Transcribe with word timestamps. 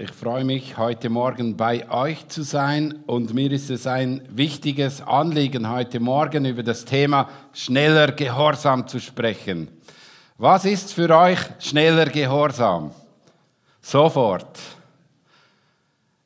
Ich 0.00 0.12
freue 0.12 0.44
mich, 0.44 0.78
heute 0.78 1.08
Morgen 1.10 1.56
bei 1.56 1.90
euch 1.90 2.28
zu 2.28 2.44
sein 2.44 3.02
und 3.08 3.34
mir 3.34 3.50
ist 3.50 3.68
es 3.68 3.84
ein 3.84 4.22
wichtiges 4.28 5.02
Anliegen, 5.02 5.68
heute 5.68 5.98
Morgen 5.98 6.44
über 6.44 6.62
das 6.62 6.84
Thema 6.84 7.28
schneller 7.52 8.12
Gehorsam 8.12 8.86
zu 8.86 9.00
sprechen. 9.00 9.66
Was 10.36 10.66
ist 10.66 10.92
für 10.92 11.10
euch 11.10 11.40
schneller 11.58 12.06
Gehorsam? 12.06 12.92
Sofort. 13.82 14.60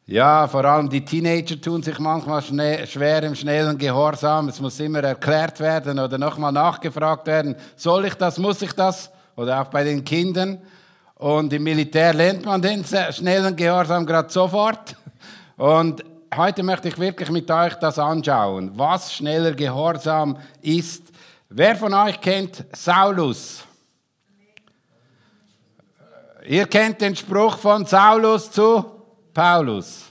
Ja, 0.04 0.46
vor 0.48 0.66
allem 0.66 0.91
die 0.91 1.02
Teenager 1.02 1.59
tun 1.59 1.82
sich 1.82 1.98
manchmal 1.98 2.43
schwer 2.43 3.23
im 3.23 3.34
schnellen 3.34 3.79
Gehorsam. 3.79 4.48
Es 4.48 4.61
muss 4.61 4.79
immer 4.80 5.02
erklärt 5.02 5.61
werden 5.61 5.98
oder 5.98 6.18
nochmal 6.18 6.52
nachgefragt 6.52 7.27
werden. 7.27 7.57
Soll 7.77 8.04
ich 8.04 8.14
das? 8.16 8.36
Muss 8.36 8.61
ich 8.61 8.73
das? 8.75 9.11
Oder 9.34 9.62
auch 9.62 9.68
bei 9.68 9.82
den 9.82 10.04
Kindern. 10.04 10.59
Und 11.23 11.52
im 11.52 11.62
Militär 11.62 12.12
lernt 12.12 12.45
man 12.45 12.61
den 12.61 12.84
schnellen 12.84 13.54
Gehorsam 13.54 14.04
gerade 14.04 14.29
sofort. 14.29 14.96
Und 15.57 16.04
heute 16.36 16.64
möchte 16.64 16.89
ich 16.89 16.99
wirklich 16.99 17.30
mit 17.30 17.49
euch 17.49 17.75
das 17.76 17.96
anschauen, 17.96 18.72
was 18.75 19.14
schneller 19.14 19.53
Gehorsam 19.53 20.36
ist. 20.63 21.04
Wer 21.49 21.77
von 21.77 21.94
euch 21.94 22.21
kennt 22.21 22.64
Saulus? 22.72 23.63
Ihr 26.44 26.66
kennt 26.66 27.00
den 27.00 27.14
Spruch 27.14 27.57
von 27.57 27.86
Saulus 27.86 28.50
zu 28.50 28.85
Paulus. 29.32 30.07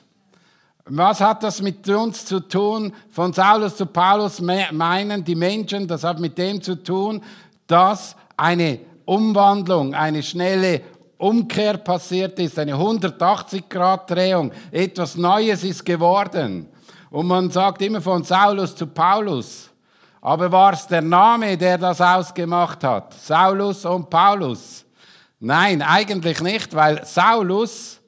Was 0.85 1.19
hat 1.19 1.43
das 1.43 1.61
mit 1.61 1.89
uns 1.89 2.25
zu 2.25 2.39
tun? 2.39 2.93
Von 3.09 3.33
Saulus 3.33 3.75
zu 3.75 3.85
Paulus 3.85 4.39
meinen 4.39 5.25
die 5.25 5.35
Menschen, 5.35 5.85
das 5.89 6.05
hat 6.05 6.21
mit 6.21 6.37
dem 6.37 6.61
zu 6.61 6.81
tun, 6.81 7.21
dass 7.67 8.15
eine 8.37 8.79
Umwandlung, 9.11 9.93
eine 9.93 10.23
schnelle 10.23 10.79
Umkehr 11.21 11.77
passiert 11.77 12.39
ist, 12.39 12.57
eine 12.57 12.73
180-Grad-Drehung. 12.73 14.51
Etwas 14.71 15.15
Neues 15.15 15.63
ist 15.63 15.85
geworden. 15.85 16.67
Und 17.11 17.27
man 17.27 17.51
sagt 17.51 17.83
immer 17.83 18.01
von 18.01 18.23
Saulus 18.23 18.75
zu 18.75 18.87
Paulus. 18.87 19.69
Aber 20.19 20.51
war 20.51 20.73
es 20.73 20.87
der 20.87 21.03
Name, 21.03 21.55
der 21.55 21.77
das 21.77 22.01
ausgemacht 22.01 22.83
hat? 22.83 23.13
Saulus 23.13 23.85
und 23.85 24.09
Paulus? 24.09 24.83
Nein, 25.39 25.83
eigentlich 25.83 26.41
nicht, 26.41 26.73
weil 26.73 27.05
Saulus 27.05 28.01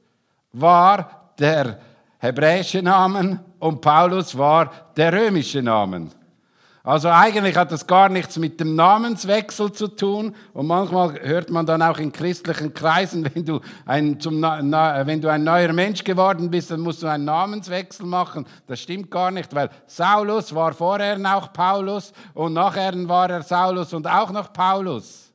war 0.51 1.33
der 1.37 1.79
hebräische 2.17 2.81
Name 2.81 3.43
und 3.59 3.79
Paulus 3.79 4.35
war 4.35 4.71
der 4.97 5.13
römische 5.13 5.61
Name. 5.61 6.07
Also 6.85 7.07
eigentlich 7.07 7.55
hat 7.55 7.71
das 7.71 7.87
gar 7.87 8.09
nichts 8.09 8.37
mit 8.37 8.59
dem 8.59 8.75
Namenswechsel 8.75 9.71
zu 9.71 9.87
tun. 9.87 10.35
Und 10.51 10.67
manchmal 10.67 11.17
hört 11.21 11.49
man 11.49 11.65
dann 11.65 11.81
auch 11.81 11.97
in 11.97 12.11
christlichen 12.11 12.73
Kreisen, 12.73 13.23
wenn 13.33 13.45
du 13.45 13.61
ein, 13.85 14.17
wenn 14.21 15.21
du 15.21 15.31
ein 15.31 15.45
neuer 15.45 15.71
Mensch 15.71 16.03
geworden 16.03 16.51
bist, 16.51 16.71
dann 16.71 16.81
musst 16.81 17.01
du 17.01 17.07
einen 17.07 17.23
Namenswechsel 17.23 18.05
machen. 18.05 18.45
Das 18.67 18.81
stimmt 18.81 19.09
gar 19.09 19.31
nicht, 19.31 19.55
weil 19.55 19.69
Saulus 19.87 20.53
war 20.53 20.73
vorher 20.73 21.17
auch 21.33 21.53
Paulus 21.53 22.11
und 22.33 22.51
nachher 22.51 22.93
war 23.07 23.29
er 23.29 23.43
Saulus 23.43 23.93
und 23.93 24.05
auch 24.05 24.31
noch 24.31 24.51
Paulus. 24.51 25.31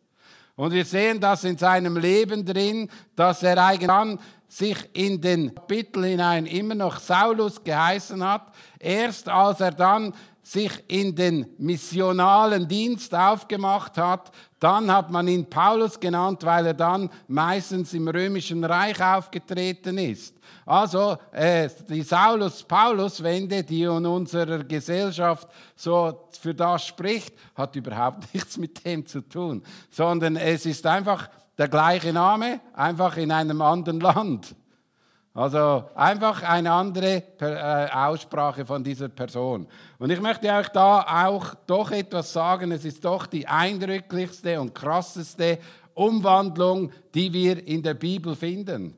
Und 0.54 0.72
wir 0.72 0.84
sehen 0.84 1.18
das 1.18 1.44
in 1.44 1.56
seinem 1.56 1.96
Leben 1.96 2.44
drin, 2.44 2.90
dass 3.16 3.42
er 3.42 3.64
eigentlich 3.64 4.18
sich 4.48 4.76
in 4.92 5.20
den 5.20 5.54
Kapitel 5.54 6.04
hinein 6.04 6.44
immer 6.44 6.74
noch 6.74 6.98
Saulus 6.98 7.62
geheißen 7.62 8.22
hat. 8.22 8.52
Erst 8.78 9.28
als 9.28 9.60
er 9.60 9.70
dann 9.70 10.12
sich 10.48 10.72
in 10.88 11.14
den 11.14 11.46
missionalen 11.58 12.66
Dienst 12.66 13.14
aufgemacht 13.14 13.98
hat, 13.98 14.30
dann 14.58 14.90
hat 14.90 15.10
man 15.10 15.28
ihn 15.28 15.44
Paulus 15.44 16.00
genannt, 16.00 16.42
weil 16.42 16.68
er 16.68 16.74
dann 16.74 17.10
meistens 17.26 17.92
im 17.92 18.08
römischen 18.08 18.64
Reich 18.64 18.98
aufgetreten 19.02 19.98
ist. 19.98 20.34
Also 20.64 21.18
äh, 21.32 21.68
die 21.90 22.00
Saulus-Paulus-Wende, 22.00 23.62
die 23.62 23.82
in 23.82 24.06
unserer 24.06 24.64
Gesellschaft 24.64 25.48
so 25.76 26.28
für 26.40 26.54
das 26.54 26.86
spricht, 26.86 27.34
hat 27.54 27.76
überhaupt 27.76 28.24
nichts 28.32 28.56
mit 28.56 28.82
dem 28.86 29.04
zu 29.04 29.20
tun, 29.20 29.62
sondern 29.90 30.36
es 30.36 30.64
ist 30.64 30.86
einfach 30.86 31.28
der 31.58 31.68
gleiche 31.68 32.14
Name, 32.14 32.60
einfach 32.72 33.18
in 33.18 33.32
einem 33.32 33.60
anderen 33.60 34.00
Land. 34.00 34.54
Also 35.38 35.84
einfach 35.94 36.42
eine 36.42 36.72
andere 36.72 37.22
äh, 37.40 37.90
Aussprache 37.92 38.66
von 38.66 38.82
dieser 38.82 39.08
Person. 39.08 39.68
Und 40.00 40.10
ich 40.10 40.20
möchte 40.20 40.50
euch 40.50 40.66
da 40.70 41.26
auch 41.28 41.54
doch 41.64 41.92
etwas 41.92 42.32
sagen. 42.32 42.72
Es 42.72 42.84
ist 42.84 43.04
doch 43.04 43.24
die 43.24 43.46
eindrücklichste 43.46 44.60
und 44.60 44.74
krasseste 44.74 45.60
Umwandlung, 45.94 46.90
die 47.14 47.32
wir 47.32 47.64
in 47.68 47.84
der 47.84 47.94
Bibel 47.94 48.34
finden. 48.34 48.96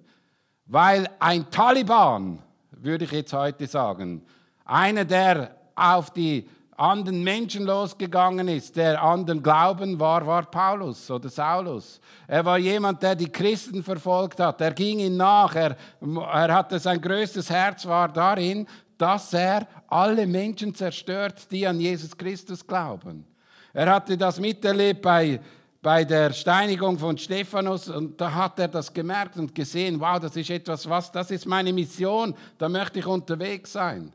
Weil 0.64 1.10
ein 1.18 1.50
Taliban, 1.50 2.38
würde 2.70 3.04
ich 3.04 3.12
jetzt 3.12 3.34
heute 3.34 3.66
sagen, 3.66 4.22
einer, 4.64 5.04
der 5.04 5.54
auf 5.74 6.10
die 6.10 6.48
anderen 6.80 7.22
Menschen 7.22 7.66
losgegangen 7.66 8.48
ist, 8.48 8.74
der 8.74 9.02
anderen 9.02 9.42
Glauben 9.42 10.00
war, 10.00 10.26
war 10.26 10.44
Paulus 10.50 11.10
oder 11.10 11.28
Saulus. 11.28 12.00
Er 12.26 12.44
war 12.44 12.58
jemand, 12.58 13.02
der 13.02 13.14
die 13.14 13.30
Christen 13.30 13.82
verfolgt 13.82 14.40
hat. 14.40 14.60
Er 14.60 14.72
ging 14.72 14.98
ihnen 14.98 15.18
nach. 15.18 15.54
Er, 15.54 15.76
er 16.00 16.54
hatte 16.54 16.78
sein 16.78 17.00
größtes 17.00 17.50
Herz 17.50 17.86
war 17.86 18.08
darin, 18.08 18.66
dass 18.96 19.32
er 19.34 19.66
alle 19.88 20.26
Menschen 20.26 20.74
zerstört, 20.74 21.50
die 21.50 21.66
an 21.66 21.78
Jesus 21.78 22.16
Christus 22.16 22.66
glauben. 22.66 23.26
Er 23.72 23.94
hatte 23.94 24.16
das 24.16 24.40
miterlebt 24.40 25.02
bei, 25.02 25.40
bei 25.82 26.04
der 26.04 26.32
Steinigung 26.32 26.98
von 26.98 27.16
Stephanus 27.16 27.88
und 27.88 28.20
da 28.20 28.32
hat 28.32 28.58
er 28.58 28.68
das 28.68 28.92
gemerkt 28.92 29.36
und 29.36 29.54
gesehen, 29.54 30.00
wow, 30.00 30.18
das 30.18 30.34
ist 30.34 30.50
etwas, 30.50 30.88
was, 30.88 31.12
das 31.12 31.30
ist 31.30 31.46
meine 31.46 31.72
Mission, 31.72 32.34
da 32.58 32.68
möchte 32.68 32.98
ich 32.98 33.06
unterwegs 33.06 33.72
sein. 33.72 34.12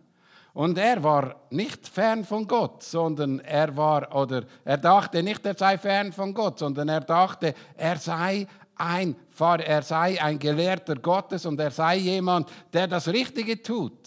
Und 0.55 0.77
er 0.77 1.03
war 1.03 1.35
nicht 1.49 1.85
fern 1.85 2.23
von 2.23 2.47
Gott, 2.47 2.81
sondern 2.81 3.41
er 3.41 3.75
war, 3.75 4.15
oder 4.15 4.45
er 4.63 4.77
dachte 4.77 5.21
nicht, 5.21 5.45
er 5.45 5.53
sei 5.53 5.77
fern 5.77 6.13
von 6.13 6.33
Gott, 6.33 6.59
sondern 6.59 6.87
er 6.87 7.01
dachte, 7.01 7.53
er 7.75 7.97
sei 7.97 8.47
ein, 8.77 9.17
er 9.37 9.81
sei 9.81 10.21
ein 10.23 10.39
Gelehrter 10.39 10.95
Gottes 10.95 11.45
und 11.45 11.59
er 11.59 11.71
sei 11.71 11.97
jemand, 11.97 12.49
der 12.71 12.87
das 12.87 13.09
Richtige 13.09 13.61
tut. 13.61 13.99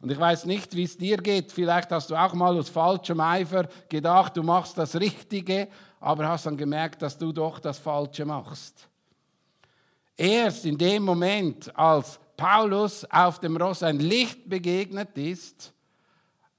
Und 0.00 0.10
ich 0.10 0.18
weiß 0.18 0.46
nicht, 0.46 0.74
wie 0.74 0.84
es 0.84 0.96
dir 0.96 1.18
geht. 1.18 1.52
Vielleicht 1.52 1.92
hast 1.92 2.08
du 2.08 2.16
auch 2.16 2.32
mal 2.32 2.56
aus 2.56 2.70
falschem 2.70 3.20
Eifer 3.20 3.68
gedacht, 3.90 4.38
du 4.38 4.42
machst 4.42 4.78
das 4.78 4.96
Richtige, 4.96 5.68
aber 6.00 6.26
hast 6.26 6.46
dann 6.46 6.56
gemerkt, 6.56 7.02
dass 7.02 7.18
du 7.18 7.30
doch 7.30 7.58
das 7.58 7.78
Falsche 7.78 8.24
machst. 8.24 8.88
Erst 10.16 10.64
in 10.64 10.78
dem 10.78 11.02
Moment, 11.02 11.76
als 11.76 12.18
Paulus 12.38 13.04
auf 13.10 13.38
dem 13.38 13.58
Ross 13.58 13.82
ein 13.82 13.98
Licht 13.98 14.48
begegnet 14.48 15.18
ist, 15.18 15.73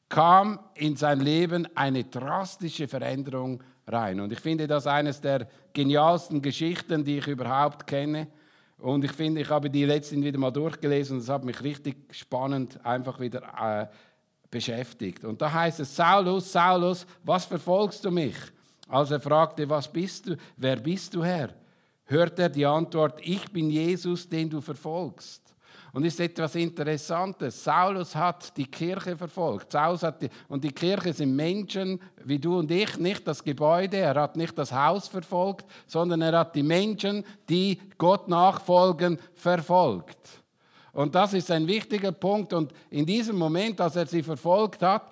kam 0.09 0.59
in 0.75 0.95
sein 0.95 1.19
Leben 1.19 1.67
eine 1.75 2.03
drastische 2.03 2.87
Veränderung 2.87 3.63
rein. 3.87 4.19
Und 4.19 4.31
ich 4.31 4.39
finde 4.39 4.67
das 4.67 4.87
eines 4.87 5.21
der 5.21 5.47
genialsten 5.73 6.41
Geschichten, 6.41 7.03
die 7.03 7.17
ich 7.19 7.27
überhaupt 7.27 7.87
kenne. 7.87 8.27
Und 8.77 9.03
ich 9.03 9.11
finde, 9.11 9.41
ich 9.41 9.49
habe 9.49 9.69
die 9.69 9.85
letzten 9.85 10.23
wieder 10.23 10.37
mal 10.37 10.51
durchgelesen 10.51 11.17
und 11.17 11.23
es 11.23 11.29
hat 11.29 11.43
mich 11.43 11.61
richtig 11.63 11.95
spannend 12.11 12.83
einfach 12.85 13.19
wieder 13.19 13.41
äh, 13.59 13.87
beschäftigt. 14.51 15.23
Und 15.23 15.41
da 15.41 15.51
heißt 15.51 15.79
es, 15.79 15.95
Saulus, 15.95 16.51
Saulus, 16.51 17.05
was 17.23 17.45
verfolgst 17.45 18.03
du 18.05 18.11
mich? 18.11 18.35
Als 18.87 19.11
er 19.11 19.19
fragte, 19.19 19.67
was 19.69 19.91
bist 19.91 20.27
du, 20.27 20.37
wer 20.57 20.75
bist 20.75 21.13
du 21.13 21.23
Herr? 21.23 21.49
Hört 22.05 22.37
er 22.37 22.49
die 22.49 22.65
Antwort, 22.65 23.19
ich 23.23 23.51
bin 23.51 23.69
Jesus, 23.69 24.29
den 24.29 24.49
du 24.49 24.61
verfolgst. 24.61 25.41
Und 25.95 26.03
ist 26.03 26.19
etwas 26.19 26.55
Interessantes. 26.55 27.63
Saulus 27.63 28.13
hat 28.13 28.57
die 28.57 28.65
Kirche 28.65 29.15
verfolgt. 29.15 29.71
Saulus 29.71 30.03
hat 30.03 30.21
die, 30.21 30.29
und 30.49 30.61
die 30.61 30.73
Kirche 30.73 31.13
sind 31.13 31.33
Menschen 31.33 32.01
wie 32.25 32.37
du 32.37 32.59
und 32.59 32.69
ich, 32.69 32.97
nicht 32.97 33.25
das 33.25 33.41
Gebäude. 33.41 33.95
Er 33.95 34.15
hat 34.15 34.35
nicht 34.35 34.57
das 34.57 34.73
Haus 34.73 35.07
verfolgt, 35.07 35.65
sondern 35.87 36.21
er 36.21 36.37
hat 36.37 36.53
die 36.53 36.63
Menschen, 36.63 37.23
die 37.47 37.79
Gott 37.97 38.27
nachfolgen, 38.27 39.17
verfolgt. 39.35 40.17
Und 40.91 41.15
das 41.15 41.31
ist 41.31 41.49
ein 41.49 41.65
wichtiger 41.65 42.11
Punkt. 42.11 42.51
Und 42.51 42.73
in 42.89 43.05
diesem 43.05 43.37
Moment, 43.37 43.79
als 43.79 43.95
er 43.95 44.05
sie 44.05 44.21
verfolgt 44.21 44.81
hat, 44.81 45.09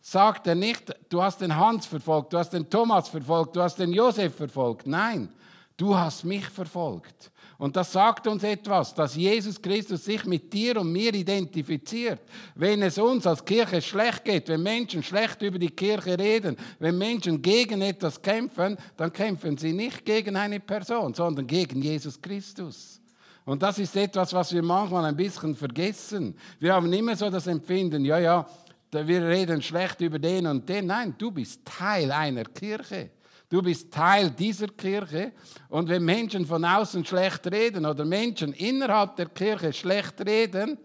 sagt 0.00 0.46
er 0.46 0.54
nicht, 0.54 0.90
du 1.10 1.22
hast 1.22 1.42
den 1.42 1.54
Hans 1.54 1.84
verfolgt, 1.84 2.32
du 2.32 2.38
hast 2.38 2.54
den 2.54 2.70
Thomas 2.70 3.10
verfolgt, 3.10 3.56
du 3.56 3.60
hast 3.60 3.78
den 3.78 3.92
Josef 3.92 4.34
verfolgt. 4.34 4.86
Nein, 4.86 5.28
du 5.76 5.94
hast 5.94 6.24
mich 6.24 6.46
verfolgt. 6.46 7.30
Und 7.58 7.76
das 7.76 7.92
sagt 7.92 8.26
uns 8.26 8.42
etwas, 8.42 8.94
dass 8.94 9.14
Jesus 9.14 9.60
Christus 9.60 10.04
sich 10.04 10.24
mit 10.24 10.52
dir 10.52 10.80
und 10.80 10.90
mir 10.90 11.14
identifiziert. 11.14 12.20
Wenn 12.54 12.82
es 12.82 12.98
uns 12.98 13.26
als 13.26 13.44
Kirche 13.44 13.80
schlecht 13.80 14.24
geht, 14.24 14.48
wenn 14.48 14.62
Menschen 14.62 15.02
schlecht 15.02 15.40
über 15.42 15.58
die 15.58 15.70
Kirche 15.70 16.18
reden, 16.18 16.56
wenn 16.80 16.98
Menschen 16.98 17.40
gegen 17.40 17.80
etwas 17.82 18.20
kämpfen, 18.20 18.76
dann 18.96 19.12
kämpfen 19.12 19.56
sie 19.56 19.72
nicht 19.72 20.04
gegen 20.04 20.36
eine 20.36 20.60
Person, 20.60 21.14
sondern 21.14 21.46
gegen 21.46 21.80
Jesus 21.80 22.20
Christus. 22.20 23.00
Und 23.44 23.62
das 23.62 23.78
ist 23.78 23.94
etwas, 23.94 24.32
was 24.32 24.52
wir 24.52 24.62
manchmal 24.62 25.04
ein 25.04 25.16
bisschen 25.16 25.54
vergessen. 25.54 26.34
Wir 26.58 26.74
haben 26.74 26.92
immer 26.92 27.14
so 27.14 27.28
das 27.30 27.46
Empfinden, 27.46 28.04
ja, 28.04 28.18
ja, 28.18 28.46
wir 28.90 29.26
reden 29.26 29.60
schlecht 29.60 30.00
über 30.00 30.18
den 30.18 30.46
und 30.46 30.68
den. 30.68 30.86
Nein, 30.86 31.14
du 31.18 31.30
bist 31.30 31.64
Teil 31.64 32.10
einer 32.12 32.44
Kirche. 32.44 33.10
Du 33.54 33.62
bist 33.62 33.92
Teil 33.92 34.32
dieser 34.32 34.66
Kirche. 34.66 35.30
Und 35.68 35.88
wenn 35.88 36.04
Menschen 36.04 36.44
von 36.44 36.64
außen 36.64 37.04
schlecht 37.04 37.46
reden 37.46 37.86
oder 37.86 38.04
Menschen 38.04 38.52
innerhalb 38.52 39.14
der 39.14 39.26
Kirche 39.26 39.72
schlecht 39.72 40.20
reden, 40.26 40.76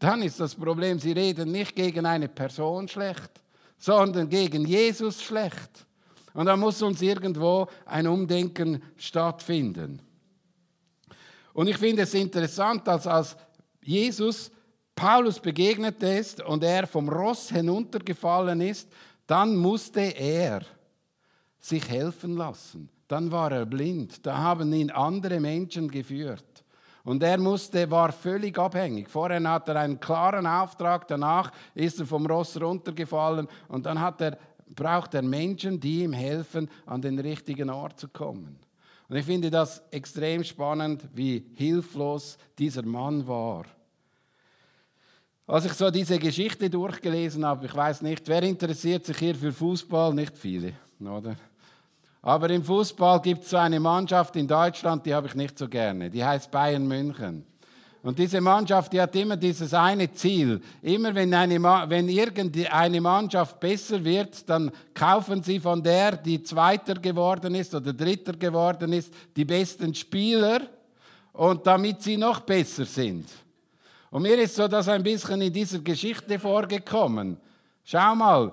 dann 0.00 0.20
ist 0.22 0.40
das 0.40 0.52
Problem, 0.52 0.98
sie 0.98 1.12
reden 1.12 1.52
nicht 1.52 1.76
gegen 1.76 2.04
eine 2.04 2.28
Person 2.28 2.88
schlecht, 2.88 3.30
sondern 3.78 4.28
gegen 4.28 4.66
Jesus 4.66 5.22
schlecht. 5.22 5.86
Und 6.34 6.46
da 6.46 6.56
muss 6.56 6.82
uns 6.82 7.00
irgendwo 7.02 7.68
ein 7.86 8.08
Umdenken 8.08 8.82
stattfinden. 8.96 10.02
Und 11.52 11.68
ich 11.68 11.78
finde 11.78 12.02
es 12.02 12.14
interessant, 12.14 12.84
dass 12.88 13.06
als 13.06 13.36
Jesus 13.80 14.50
Paulus 14.96 15.38
begegnet 15.38 16.02
ist 16.02 16.42
und 16.42 16.64
er 16.64 16.88
vom 16.88 17.08
Ross 17.08 17.50
hinuntergefallen 17.50 18.60
ist, 18.60 18.90
dann 19.28 19.54
musste 19.54 20.00
er 20.00 20.62
sich 21.62 21.88
helfen 21.88 22.36
lassen. 22.36 22.90
Dann 23.08 23.32
war 23.32 23.50
er 23.52 23.64
blind. 23.64 24.26
Da 24.26 24.36
haben 24.36 24.72
ihn 24.72 24.90
andere 24.90 25.40
Menschen 25.40 25.90
geführt. 25.90 26.64
Und 27.04 27.22
er 27.22 27.38
musste, 27.38 27.90
war 27.90 28.12
völlig 28.12 28.58
abhängig. 28.58 29.08
Vorher 29.10 29.42
hat 29.48 29.68
er 29.68 29.76
einen 29.76 29.98
klaren 29.98 30.46
Auftrag, 30.46 31.08
danach 31.08 31.50
ist 31.74 31.98
er 31.98 32.06
vom 32.06 32.26
Ross 32.26 32.60
runtergefallen 32.60 33.48
und 33.68 33.86
dann 33.86 34.00
hat 34.00 34.20
er, 34.20 34.38
braucht 34.68 35.14
er 35.14 35.22
Menschen, 35.22 35.80
die 35.80 36.04
ihm 36.04 36.12
helfen, 36.12 36.70
an 36.86 37.02
den 37.02 37.18
richtigen 37.18 37.70
Ort 37.70 37.98
zu 37.98 38.08
kommen. 38.08 38.58
Und 39.08 39.16
ich 39.16 39.26
finde 39.26 39.50
das 39.50 39.82
extrem 39.90 40.44
spannend, 40.44 41.04
wie 41.12 41.44
hilflos 41.54 42.38
dieser 42.56 42.84
Mann 42.84 43.26
war. 43.26 43.64
Als 45.46 45.66
ich 45.66 45.72
so 45.72 45.90
diese 45.90 46.18
Geschichte 46.18 46.70
durchgelesen 46.70 47.44
habe, 47.44 47.66
ich 47.66 47.74
weiß 47.74 48.02
nicht, 48.02 48.26
wer 48.28 48.42
interessiert 48.44 49.04
sich 49.04 49.18
hier 49.18 49.34
für 49.34 49.52
Fußball? 49.52 50.14
Nicht 50.14 50.38
viele, 50.38 50.72
oder? 51.00 51.36
Aber 52.22 52.48
im 52.50 52.62
Fußball 52.62 53.20
gibt 53.20 53.42
es 53.42 53.50
so 53.50 53.56
eine 53.56 53.80
Mannschaft 53.80 54.36
in 54.36 54.46
Deutschland, 54.46 55.04
die 55.04 55.12
habe 55.12 55.26
ich 55.26 55.34
nicht 55.34 55.58
so 55.58 55.68
gerne. 55.68 56.08
Die 56.08 56.24
heißt 56.24 56.50
Bayern 56.52 56.86
München. 56.86 57.44
Und 58.04 58.18
diese 58.18 58.40
Mannschaft, 58.40 58.92
die 58.92 59.00
hat 59.00 59.14
immer 59.14 59.36
dieses 59.36 59.74
eine 59.74 60.12
Ziel. 60.12 60.60
Immer 60.82 61.14
wenn, 61.14 61.32
eine, 61.34 61.62
wenn 61.88 62.08
irgendeine 62.08 63.00
Mannschaft 63.00 63.60
besser 63.60 64.04
wird, 64.04 64.48
dann 64.48 64.72
kaufen 64.92 65.42
sie 65.42 65.60
von 65.60 65.82
der, 65.82 66.16
die 66.16 66.42
Zweiter 66.42 66.94
geworden 66.94 67.54
ist 67.54 67.74
oder 67.74 67.92
Dritter 67.92 68.32
geworden 68.32 68.92
ist, 68.92 69.12
die 69.36 69.44
besten 69.44 69.94
Spieler 69.94 70.62
und 71.32 71.64
damit 71.66 72.02
sie 72.02 72.16
noch 72.16 72.40
besser 72.40 72.84
sind. 72.84 73.28
Und 74.10 74.22
mir 74.22 74.38
ist 74.38 74.56
so 74.56 74.66
das 74.66 74.88
ein 74.88 75.02
bisschen 75.02 75.40
in 75.40 75.52
dieser 75.52 75.78
Geschichte 75.78 76.38
vorgekommen. 76.38 77.36
Schau 77.84 78.14
mal, 78.16 78.52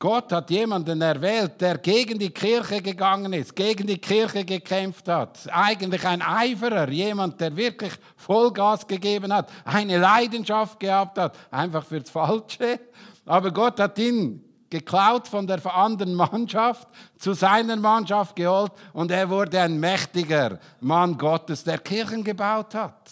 Gott 0.00 0.30
hat 0.30 0.48
jemanden 0.50 1.02
erwählt, 1.02 1.60
der 1.60 1.78
gegen 1.78 2.20
die 2.20 2.30
Kirche 2.30 2.80
gegangen 2.80 3.32
ist, 3.32 3.56
gegen 3.56 3.84
die 3.84 3.98
Kirche 3.98 4.44
gekämpft 4.44 5.08
hat. 5.08 5.40
Eigentlich 5.50 6.06
ein 6.06 6.22
Eiferer, 6.22 6.88
jemand, 6.88 7.40
der 7.40 7.56
wirklich 7.56 7.92
Vollgas 8.16 8.86
gegeben 8.86 9.32
hat, 9.32 9.50
eine 9.64 9.98
Leidenschaft 9.98 10.78
gehabt 10.78 11.18
hat, 11.18 11.36
einfach 11.50 11.84
fürs 11.84 12.10
Falsche. 12.10 12.78
Aber 13.26 13.50
Gott 13.50 13.80
hat 13.80 13.98
ihn 13.98 14.44
geklaut 14.70 15.26
von 15.26 15.48
der 15.48 15.64
anderen 15.74 16.14
Mannschaft, 16.14 16.86
zu 17.18 17.32
seiner 17.32 17.74
Mannschaft 17.74 18.36
geholt 18.36 18.72
und 18.92 19.10
er 19.10 19.28
wurde 19.28 19.60
ein 19.60 19.80
mächtiger 19.80 20.60
Mann 20.78 21.18
Gottes, 21.18 21.64
der 21.64 21.78
Kirchen 21.78 22.22
gebaut 22.22 22.72
hat. 22.74 23.10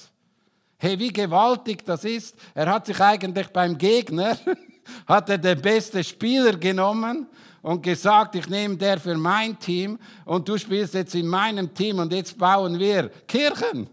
Hey, 0.79 0.97
wie 0.99 1.13
gewaltig 1.13 1.85
das 1.85 2.05
ist. 2.05 2.37
Er 2.55 2.71
hat 2.71 2.87
sich 2.87 3.01
eigentlich 3.01 3.49
beim 3.49 3.77
Gegner 3.77 4.37
hat 5.07 5.31
er 5.31 5.39
den 5.39 5.61
besten 5.61 6.03
Spieler 6.03 6.57
genommen 6.57 7.27
und 7.63 7.83
gesagt, 7.83 8.37
ich 8.37 8.49
nehme 8.49 8.77
der 8.77 9.01
für 9.01 9.17
mein 9.17 9.59
Team 9.59 9.99
und 10.25 10.49
du 10.49 10.57
spielst 10.57 10.95
jetzt 10.95 11.15
in 11.15 11.27
meinem 11.27 11.73
Team 11.75 11.99
und 11.99 12.13
jetzt 12.13 12.39
bauen 12.39 12.79
wir 12.79 13.11
Kirchen. 13.27 13.89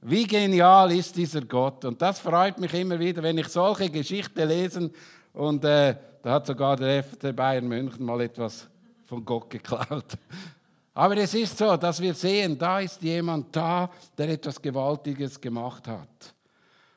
Wie 0.00 0.26
genial 0.26 0.92
ist 0.92 1.16
dieser 1.16 1.40
Gott? 1.40 1.84
Und 1.84 2.02
das 2.02 2.18
freut 2.18 2.58
mich 2.58 2.74
immer 2.74 2.98
wieder, 2.98 3.22
wenn 3.22 3.38
ich 3.38 3.48
solche 3.48 3.88
Geschichten 3.88 4.46
lese. 4.46 4.90
Und 5.32 5.64
äh, 5.64 5.96
da 6.22 6.32
hat 6.32 6.46
sogar 6.46 6.76
der 6.76 7.02
FC 7.02 7.34
Bayern 7.34 7.66
München 7.66 8.04
mal 8.04 8.20
etwas 8.20 8.68
von 9.06 9.24
Gott 9.24 9.48
geklaut. 9.48 10.18
Aber 10.94 11.16
es 11.16 11.32
ist 11.34 11.56
so, 11.56 11.76
dass 11.76 12.00
wir 12.00 12.14
sehen, 12.14 12.58
da 12.58 12.80
ist 12.80 13.02
jemand 13.02 13.54
da, 13.54 13.90
der 14.16 14.28
etwas 14.28 14.60
Gewaltiges 14.60 15.40
gemacht 15.40 15.88
hat. 15.88 16.34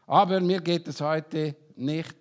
Aber 0.05 0.39
mir 0.39 0.61
geht 0.61 0.87
es 0.87 1.01
heute 1.01 1.55
nicht 1.75 2.15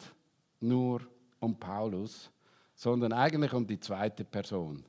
nur 0.61 1.01
um 1.41 1.59
Paulus, 1.59 2.31
sondern 2.75 3.13
eigentlich 3.13 3.53
um 3.53 3.67
die 3.67 3.81
zweite 3.81 4.25
Person. 4.25 4.85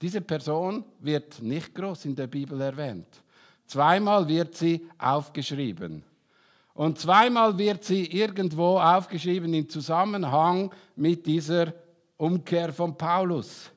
Diese 0.00 0.20
Person 0.20 0.84
wird 1.00 1.42
nicht 1.42 1.74
groß 1.74 2.06
in 2.06 2.16
der 2.16 2.26
Bibel 2.26 2.60
erwähnt. 2.60 3.22
Zweimal 3.66 4.26
wird 4.26 4.54
sie 4.54 4.86
aufgeschrieben. 4.98 6.02
Und 6.74 6.98
zweimal 6.98 7.56
wird 7.58 7.84
sie 7.84 8.06
irgendwo 8.06 8.78
aufgeschrieben 8.78 9.52
im 9.52 9.68
Zusammenhang 9.68 10.72
mit 10.96 11.26
dieser 11.26 11.74
Umkehr 12.16 12.72
von 12.72 12.96
Paulus. 12.96 13.70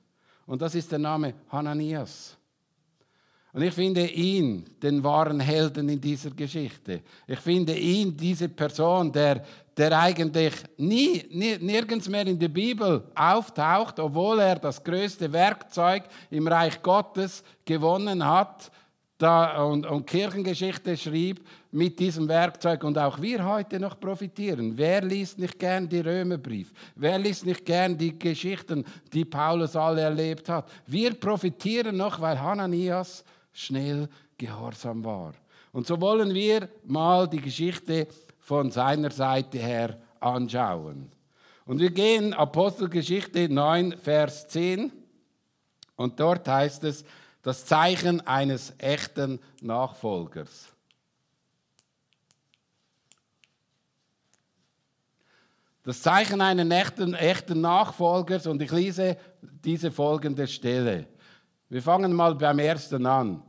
Und 0.46 0.62
das 0.62 0.76
ist 0.76 0.92
der 0.92 1.00
Name 1.00 1.34
Hananias. 1.50 2.38
Und 3.54 3.62
ich 3.62 3.74
finde 3.74 4.08
ihn 4.08 4.66
den 4.82 5.04
wahren 5.04 5.40
Helden 5.40 5.88
in 5.88 6.02
dieser 6.02 6.32
Geschichte. 6.32 7.02
Ich 7.28 7.40
finde 7.40 7.78
ihn, 7.78 8.18
diese 8.18 8.50
Person, 8.50 9.12
der, 9.12 9.46
der 9.78 10.00
eigentlich 10.00 10.54
nie, 10.78 11.26
nirgends 11.32 12.08
mehr 12.08 12.28
in 12.28 12.38
der 12.38 12.50
Bibel 12.50 13.04
auftaucht, 13.16 14.00
obwohl 14.00 14.40
er 14.40 14.56
das 14.56 14.84
größte 14.84 15.32
Werkzeug 15.32 16.04
im 16.30 16.48
Reich 16.48 16.82
Gottes 16.82 17.44
gewonnen 17.66 18.26
hat 18.26 18.72
und, 19.58 19.86
und 19.86 20.06
Kirchengeschichte 20.06 20.98
schrieb 20.98 21.48
mit 21.72 21.98
diesem 21.98 22.28
Werkzeug 22.28 22.84
und 22.84 22.98
auch 22.98 23.22
wir 23.22 23.46
heute 23.46 23.80
noch 23.80 24.00
profitieren. 24.00 24.74
Wer 24.76 25.02
liest 25.02 25.40
nicht 25.40 25.58
gern 25.58 25.88
die 25.88 26.02
Römerbrief? 26.02 26.72
Wer 26.96 27.18
liest 27.18 27.46
nicht 27.46 27.66
gern 27.66 27.98
die 27.98 28.18
Geschichten, 28.18 28.84
die 29.12 29.26
Paulus 29.26 29.76
alle 29.76 30.02
erlebt 30.02 30.50
hat? 30.50 30.70
Wir 30.86 31.14
profitieren 31.14 31.98
noch, 31.98 32.20
weil 32.20 32.40
Hananias 32.40 33.24
schnell 33.54 34.10
gehorsam 34.38 35.04
war. 35.04 35.34
Und 35.72 35.88
so 35.88 36.00
wollen 36.00 36.34
wir 36.34 36.70
mal 36.86 37.28
die 37.28 37.42
Geschichte 37.42 38.08
von 38.44 38.72
seiner 38.72 39.10
Seite 39.10 39.58
her 39.58 39.98
anschauen. 40.20 41.10
Und 41.66 41.80
wir 41.80 41.92
gehen 41.92 42.34
Apostelgeschichte 42.34 43.48
9, 43.48 43.98
Vers 43.98 44.50
10 44.50 44.92
und 45.96 46.20
dort 46.20 46.46
heißt 46.46 46.84
es, 46.84 47.06
das 47.42 47.66
Zeichen 47.66 48.20
eines 48.28 48.74
echten 48.80 49.40
Nachfolgers. 49.62 50.74
Das 55.84 56.02
Zeichen 56.02 56.42
eines 56.42 56.70
echten, 56.70 57.14
echten 57.14 57.62
Nachfolgers 57.62 58.46
und 58.46 58.62
ich 58.62 58.72
lese 58.72 59.18
diese 59.42 59.90
folgende 59.90 60.48
Stelle. 60.48 61.08
Wir 61.70 61.82
fangen 61.82 62.12
mal 62.12 62.36
beim 62.36 62.60
ersten 62.60 63.06
an. 63.06 63.42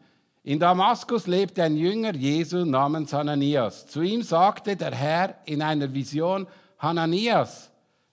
In 0.47 0.59
Damaskus 0.59 1.27
lebte 1.27 1.63
ein 1.63 1.75
Jünger 1.75 2.15
Jesu 2.15 2.67
namens 2.67 3.15
Hananias. 3.15 3.87
Zu 3.87 4.03
ihm 4.03 4.23
sagte 4.23 4.77
der 4.77 4.95
Herr 4.95 5.37
in 5.47 5.63
einer 5.63 5.93
Vision, 5.93 6.47
Hananias. 6.79 7.71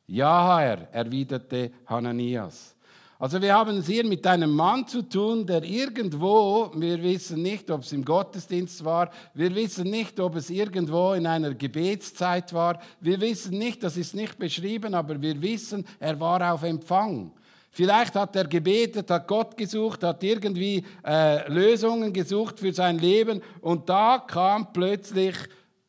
Ja, 0.07 0.59
Herr, 0.59 0.87
erwiderte 0.93 1.71
Hananias. 1.85 2.73
Also 3.19 3.41
wir 3.41 3.53
haben 3.53 3.79
es 3.79 3.87
hier 3.87 4.05
mit 4.05 4.25
einem 4.25 4.49
Mann 4.49 4.87
zu 4.87 5.01
tun, 5.01 5.45
der 5.45 5.63
irgendwo, 5.63 6.71
wir 6.73 7.03
wissen 7.03 7.41
nicht, 7.41 7.69
ob 7.69 7.81
es 7.81 7.91
im 7.91 8.05
Gottesdienst 8.05 8.85
war, 8.85 9.11
wir 9.33 9.53
wissen 9.53 9.89
nicht, 9.89 10.17
ob 10.21 10.37
es 10.37 10.49
irgendwo 10.49 11.11
in 11.11 11.27
einer 11.27 11.53
Gebetszeit 11.53 12.53
war, 12.53 12.79
wir 13.01 13.19
wissen 13.19 13.57
nicht, 13.57 13.83
das 13.83 13.97
ist 13.97 14.15
nicht 14.15 14.39
beschrieben, 14.39 14.95
aber 14.95 15.21
wir 15.21 15.39
wissen, 15.41 15.85
er 15.99 16.17
war 16.17 16.53
auf 16.53 16.63
Empfang. 16.63 17.33
Vielleicht 17.73 18.15
hat 18.15 18.35
er 18.35 18.47
gebetet, 18.47 19.09
hat 19.09 19.27
Gott 19.27 19.55
gesucht, 19.55 20.03
hat 20.03 20.21
irgendwie 20.23 20.83
äh, 21.05 21.49
Lösungen 21.49 22.11
gesucht 22.11 22.59
für 22.59 22.73
sein 22.73 22.99
Leben 22.99 23.41
und 23.61 23.87
da 23.87 24.19
kam 24.27 24.73
plötzlich 24.73 25.35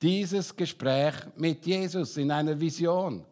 dieses 0.00 0.54
Gespräch 0.54 1.14
mit 1.36 1.66
Jesus 1.66 2.16
in 2.16 2.30
einer 2.30 2.58
Vision. 2.58 3.24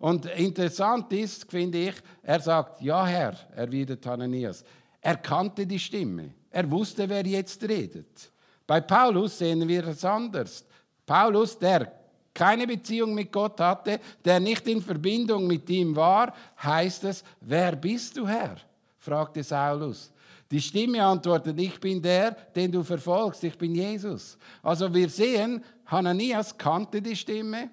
Und 0.00 0.26
interessant 0.26 1.12
ist, 1.12 1.48
finde 1.48 1.78
ich, 1.78 1.94
er 2.22 2.40
sagt, 2.40 2.82
ja 2.82 3.06
Herr, 3.06 3.34
erwidert 3.54 4.04
Hananias. 4.04 4.64
Er 5.00 5.16
kannte 5.16 5.64
die 5.64 5.78
Stimme. 5.78 6.34
Er 6.50 6.68
wusste, 6.68 7.08
wer 7.08 7.24
jetzt 7.24 7.62
redet. 7.62 8.32
Bei 8.66 8.80
Paulus 8.80 9.38
sehen 9.38 9.66
wir 9.66 9.86
es 9.86 10.04
anders. 10.04 10.64
Paulus, 11.06 11.56
der 11.56 11.92
keine 12.36 12.66
Beziehung 12.66 13.14
mit 13.14 13.32
Gott 13.32 13.58
hatte, 13.60 13.98
der 14.22 14.38
nicht 14.38 14.68
in 14.68 14.82
Verbindung 14.82 15.46
mit 15.46 15.68
ihm 15.70 15.96
war, 15.96 16.34
heißt 16.62 17.04
es, 17.04 17.24
wer 17.40 17.74
bist 17.74 18.16
du 18.16 18.28
Herr? 18.28 18.56
fragte 18.98 19.42
Saulus. 19.42 20.12
Die 20.50 20.60
Stimme 20.60 21.02
antwortet, 21.02 21.58
ich 21.58 21.80
bin 21.80 22.00
der, 22.02 22.32
den 22.54 22.70
du 22.70 22.82
verfolgst, 22.82 23.42
ich 23.42 23.56
bin 23.56 23.74
Jesus. 23.74 24.36
Also 24.62 24.92
wir 24.92 25.08
sehen, 25.08 25.64
Hananias 25.86 26.56
kannte 26.56 27.00
die 27.00 27.16
Stimme. 27.16 27.70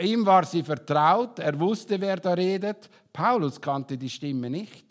Ihm 0.00 0.26
war 0.26 0.44
sie 0.44 0.62
vertraut, 0.64 1.38
er 1.38 1.58
wusste, 1.58 2.00
wer 2.00 2.16
da 2.16 2.32
redet. 2.32 2.90
Paulus 3.12 3.60
kannte 3.60 3.96
die 3.96 4.10
Stimme 4.10 4.50
nicht. 4.50 4.84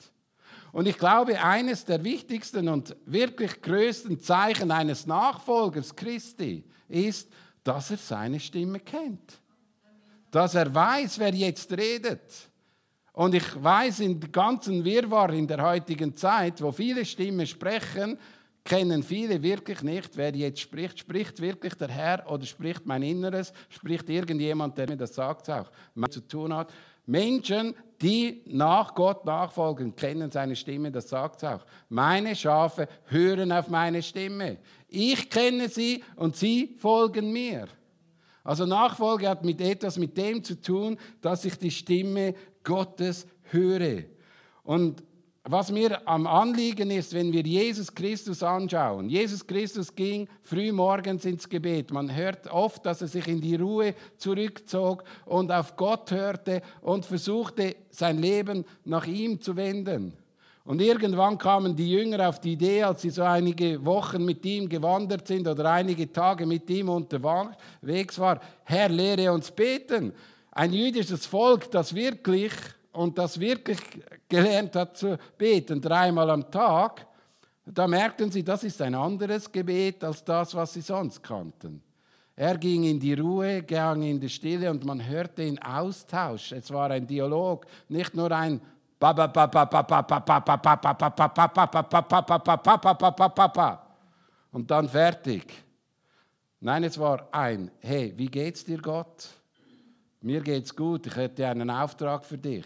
Und 0.72 0.88
ich 0.88 0.98
glaube, 0.98 1.44
eines 1.44 1.84
der 1.84 2.04
wichtigsten 2.04 2.70
und 2.70 2.96
wirklich 3.06 3.62
größten 3.62 4.20
Zeichen 4.22 4.72
eines 4.72 5.06
Nachfolgers 5.06 5.96
Christi 5.96 6.64
ist, 6.88 7.30
dass 7.68 7.92
er 7.92 7.98
seine 7.98 8.40
Stimme 8.40 8.80
kennt. 8.80 9.42
Dass 10.32 10.56
er 10.56 10.74
weiß, 10.74 11.20
wer 11.20 11.34
jetzt 11.34 11.72
redet. 11.74 12.50
Und 13.12 13.36
ich 13.36 13.62
weiß, 13.62 14.00
in 14.02 14.20
der 14.20 14.30
ganzen 14.30 14.86
Wirrwarr 14.86 15.34
in 15.34 15.48
der 15.48 15.62
heutigen 15.62 16.16
Zeit, 16.16 16.62
wo 16.62 16.72
viele 16.72 17.04
Stimmen 17.04 17.46
sprechen, 17.46 18.18
kennen 18.64 19.04
viele 19.04 19.42
wirklich 19.42 19.82
nicht, 19.82 20.16
wer 20.16 20.34
jetzt 20.34 20.62
spricht. 20.62 21.00
Spricht 21.00 21.42
wirklich 21.42 21.74
der 21.74 21.90
Herr 21.90 22.32
oder 22.32 22.46
spricht 22.46 22.86
mein 22.86 23.04
Inneres? 23.04 23.52
Spricht 23.70 24.10
irgendjemand, 24.10 24.78
der 24.78 24.88
mir 24.88 24.98
das 24.98 25.16
sagt, 25.16 25.50
auch 25.50 25.70
zu 26.10 26.22
tun 26.22 26.54
hat? 26.54 26.72
Menschen, 27.08 27.74
die 28.02 28.44
nach 28.46 28.94
Gott 28.94 29.26
nachfolgen, 29.26 29.96
kennen 29.96 30.30
seine 30.30 30.56
Stimme, 30.56 30.92
das 30.92 31.10
sagt 31.10 31.38
es 31.38 31.44
auch. 31.50 31.66
Meine 31.90 32.36
Schafe 32.36 32.88
hören 33.06 33.52
auf 33.52 33.70
meine 33.70 34.04
Stimme. 34.04 34.58
Ich 34.88 35.30
kenne 35.30 35.68
sie 35.70 36.04
und 36.16 36.36
sie 36.36 36.76
folgen 36.78 37.32
mir. 37.32 37.68
Also 38.44 38.66
Nachfolge 38.66 39.28
hat 39.28 39.44
mit 39.44 39.60
etwas 39.60 39.98
mit 39.98 40.16
dem 40.16 40.44
zu 40.44 40.62
tun, 40.62 40.98
dass 41.22 41.44
ich 41.44 41.58
die 41.58 41.72
Stimme 41.72 42.36
Gottes 42.64 43.26
höre. 43.44 44.04
Und 44.64 45.04
was 45.50 45.72
mir 45.72 46.06
am 46.08 46.28
Anliegen 46.28 46.92
ist, 46.92 47.14
wenn 47.14 47.32
wir 47.32 47.42
Jesus 47.42 47.94
Christus 47.94 48.44
anschauen. 48.44 49.10
Jesus 49.10 49.46
Christus 49.46 49.96
ging 49.96 50.28
früh 50.42 50.72
morgens 50.72 51.24
ins 51.26 51.48
Gebet. 51.48 51.92
Man 51.92 52.14
hört 52.14 52.48
oft, 52.52 52.86
dass 52.86 53.02
er 53.02 53.08
sich 53.08 53.28
in 53.28 53.40
die 53.40 53.56
Ruhe 53.56 53.96
zurückzog 54.18 55.04
und 55.26 55.52
auf 55.52 55.76
Gott 55.78 56.12
hörte 56.12 56.62
und 56.82 57.06
versuchte, 57.06 57.78
sein 57.90 58.20
Leben 58.20 58.66
nach 58.84 59.08
ihm 59.08 59.40
zu 59.40 59.56
wenden. 59.56 60.14
Und 60.66 60.82
irgendwann 60.82 61.38
kamen 61.38 61.78
die 61.78 61.92
Jünger 61.92 62.28
auf 62.28 62.42
die 62.42 62.52
Idee, 62.54 62.84
als 62.84 63.02
sie 63.02 63.10
so 63.10 63.24
einige 63.24 63.84
Wochen 63.86 64.26
mit 64.26 64.46
ihm 64.46 64.68
gewandert 64.68 65.26
sind 65.26 65.48
oder 65.48 65.72
einige 65.72 66.12
Tage 66.12 66.46
mit 66.46 66.70
ihm 66.70 66.90
unterwegs 66.90 68.20
war, 68.20 68.42
Herr, 68.66 68.90
lehre 68.90 69.32
uns 69.32 69.50
beten. 69.50 70.12
Ein 70.52 70.74
jüdisches 70.74 71.26
Volk, 71.26 71.72
das 71.72 71.96
wirklich 71.96 72.52
und 72.98 73.18
das 73.18 73.40
wirklich 73.40 73.80
gelernt 74.28 74.76
hat 74.76 74.98
zu 74.98 75.18
beten, 75.38 75.80
dreimal 75.80 76.30
am 76.32 76.50
Tag, 76.50 77.06
da 77.64 77.88
merkten 77.88 78.32
sie, 78.32 78.44
das 78.44 78.64
ist 78.64 78.82
ein 78.82 78.96
anderes 78.96 79.52
Gebet 79.52 80.04
als 80.04 80.24
das, 80.24 80.56
was 80.56 80.74
sie 80.74 80.82
sonst 80.82 81.22
kannten. 81.22 81.82
Er 82.36 82.58
ging 82.58 82.84
in 82.84 83.00
die 83.00 83.14
Ruhe, 83.14 83.62
ging 83.62 84.02
in 84.02 84.20
die 84.20 84.30
Stille 84.30 84.72
und 84.72 84.84
man 84.84 85.06
hörte 85.06 85.44
ihn 85.44 85.60
Austausch. 85.60 86.52
Es 86.52 86.72
war 86.72 86.90
ein 86.92 87.06
Dialog, 87.06 87.66
nicht 87.90 88.16
nur 88.16 88.32
ein 88.32 88.62
und 94.52 94.72
dann 94.72 94.90
fertig. 94.90 95.54
Nein, 96.60 96.84
es 96.84 96.98
war 96.98 97.28
ein, 97.32 97.70
hey, 97.80 98.14
wie 98.16 98.26
geht's 98.26 98.64
dir 98.64 98.82
Gott? 98.82 99.30
Mir 100.22 100.42
geht's 100.42 100.76
gut, 100.76 101.06
ich 101.06 101.16
hätte 101.16 101.48
einen 101.48 101.70
Auftrag 101.70 102.26
für 102.26 102.40
dich. 102.40 102.66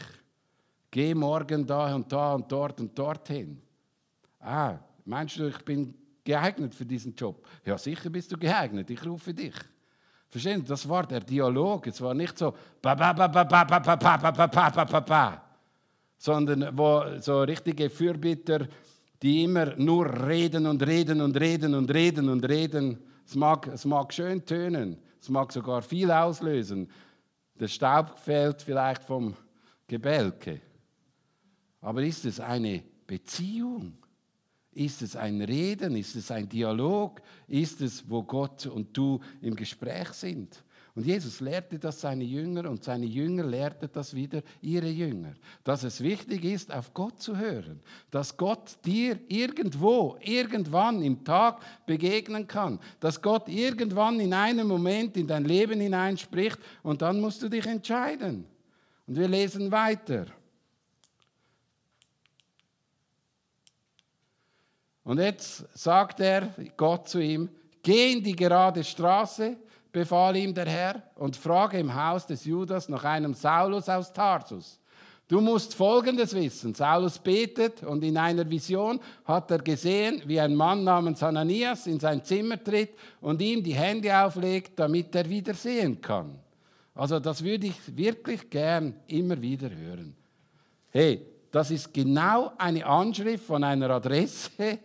Geh 0.91 1.15
morgen 1.15 1.65
da 1.65 1.95
und 1.95 2.11
da 2.11 2.33
und 2.33 2.51
dort 2.51 2.81
und 2.81 2.97
dorthin. 2.99 3.61
Ah, 4.41 4.77
meinst 5.05 5.37
du, 5.37 5.47
ich 5.47 5.63
bin 5.63 5.93
geeignet 6.21 6.75
für 6.75 6.85
diesen 6.85 7.15
Job? 7.15 7.47
Ja, 7.65 7.77
sicher 7.77 8.09
bist 8.09 8.29
du 8.31 8.37
geeignet, 8.37 8.89
ich 8.89 9.05
rufe 9.05 9.33
dich. 9.33 9.55
Verstehen? 10.27 10.63
Das 10.65 10.87
war 10.87 11.05
der 11.05 11.21
Dialog. 11.21 11.87
Es 11.87 12.01
war 12.01 12.13
nicht 12.13 12.37
so, 12.37 12.53
sondern 16.17 16.77
wo 16.77 17.03
so 17.19 17.41
richtige 17.41 17.89
Fürbitter, 17.89 18.67
die 19.21 19.43
immer 19.43 19.75
nur 19.75 20.05
reden 20.27 20.65
und 20.65 20.85
reden 20.85 21.21
und 21.21 21.39
reden 21.39 21.75
und 21.75 21.93
reden 21.93 22.29
und 22.29 22.47
reden. 22.47 22.97
Es 23.25 23.35
mag, 23.35 23.67
es 23.67 23.85
mag 23.85 24.13
schön 24.13 24.45
tönen, 24.45 24.97
es 25.21 25.29
mag 25.29 25.51
sogar 25.51 25.81
viel 25.81 26.11
auslösen. 26.11 26.89
Der 27.59 27.67
Staub 27.67 28.17
fällt 28.17 28.61
vielleicht 28.61 29.03
vom 29.03 29.35
Gebälke. 29.87 30.61
Aber 31.81 32.03
ist 32.03 32.25
es 32.25 32.39
eine 32.39 32.83
Beziehung? 33.07 33.93
Ist 34.73 35.01
es 35.01 35.15
ein 35.15 35.41
Reden? 35.41 35.95
Ist 35.97 36.15
es 36.15 36.31
ein 36.31 36.47
Dialog? 36.47 37.21
Ist 37.47 37.81
es, 37.81 38.09
wo 38.09 38.23
Gott 38.23 38.67
und 38.67 38.95
du 38.95 39.19
im 39.41 39.55
Gespräch 39.55 40.09
sind? 40.09 40.63
Und 40.93 41.05
Jesus 41.05 41.39
lehrte 41.39 41.79
das 41.79 42.01
seine 42.01 42.25
Jünger 42.25 42.69
und 42.69 42.83
seine 42.83 43.05
Jünger 43.05 43.45
lehrten 43.45 43.89
das 43.93 44.13
wieder 44.13 44.41
ihre 44.61 44.89
Jünger. 44.89 45.33
Dass 45.63 45.83
es 45.83 46.01
wichtig 46.01 46.43
ist, 46.43 46.71
auf 46.71 46.93
Gott 46.93 47.21
zu 47.21 47.37
hören. 47.37 47.79
Dass 48.11 48.35
Gott 48.35 48.77
dir 48.83 49.17
irgendwo, 49.29 50.17
irgendwann 50.21 51.01
im 51.01 51.23
Tag 51.23 51.61
begegnen 51.85 52.45
kann. 52.45 52.79
Dass 52.99 53.21
Gott 53.21 53.47
irgendwann 53.47 54.19
in 54.19 54.33
einem 54.33 54.67
Moment 54.67 55.15
in 55.15 55.27
dein 55.27 55.45
Leben 55.45 55.79
hineinspricht 55.79 56.59
und 56.83 57.01
dann 57.01 57.21
musst 57.21 57.41
du 57.41 57.47
dich 57.47 57.65
entscheiden. 57.65 58.45
Und 59.07 59.15
wir 59.15 59.29
lesen 59.29 59.71
weiter. 59.71 60.25
Und 65.11 65.19
jetzt 65.19 65.65
sagt 65.77 66.21
er, 66.21 66.53
Gott 66.77 67.09
zu 67.09 67.19
ihm, 67.19 67.49
geh 67.83 68.13
in 68.13 68.23
die 68.23 68.33
gerade 68.33 68.81
Straße, 68.81 69.57
befahl 69.91 70.37
ihm 70.37 70.53
der 70.53 70.67
Herr, 70.67 71.03
und 71.15 71.35
frage 71.35 71.79
im 71.79 71.93
Haus 71.93 72.25
des 72.25 72.45
Judas 72.45 72.87
nach 72.87 73.03
einem 73.03 73.33
Saulus 73.33 73.89
aus 73.89 74.13
Tarsus. 74.13 74.79
Du 75.27 75.41
musst 75.41 75.75
Folgendes 75.75 76.33
wissen. 76.33 76.73
Saulus 76.73 77.19
betet 77.19 77.83
und 77.83 78.01
in 78.05 78.15
einer 78.15 78.49
Vision 78.49 79.01
hat 79.25 79.51
er 79.51 79.59
gesehen, 79.59 80.21
wie 80.27 80.39
ein 80.39 80.55
Mann 80.55 80.85
namens 80.85 81.21
Hananias 81.21 81.87
in 81.87 81.99
sein 81.99 82.23
Zimmer 82.23 82.63
tritt 82.63 82.91
und 83.19 83.41
ihm 83.41 83.61
die 83.61 83.75
Hände 83.75 84.17
auflegt, 84.17 84.79
damit 84.79 85.13
er 85.13 85.27
wieder 85.27 85.53
sehen 85.53 85.99
kann. 85.99 86.39
Also 86.95 87.19
das 87.19 87.43
würde 87.43 87.67
ich 87.67 87.97
wirklich 87.97 88.49
gern 88.49 88.95
immer 89.07 89.41
wieder 89.41 89.69
hören. 89.69 90.15
Hey, 90.89 91.25
das 91.51 91.69
ist 91.69 91.93
genau 91.93 92.53
eine 92.57 92.85
Anschrift 92.85 93.43
von 93.43 93.61
einer 93.61 93.89
Adresse, 93.89 94.79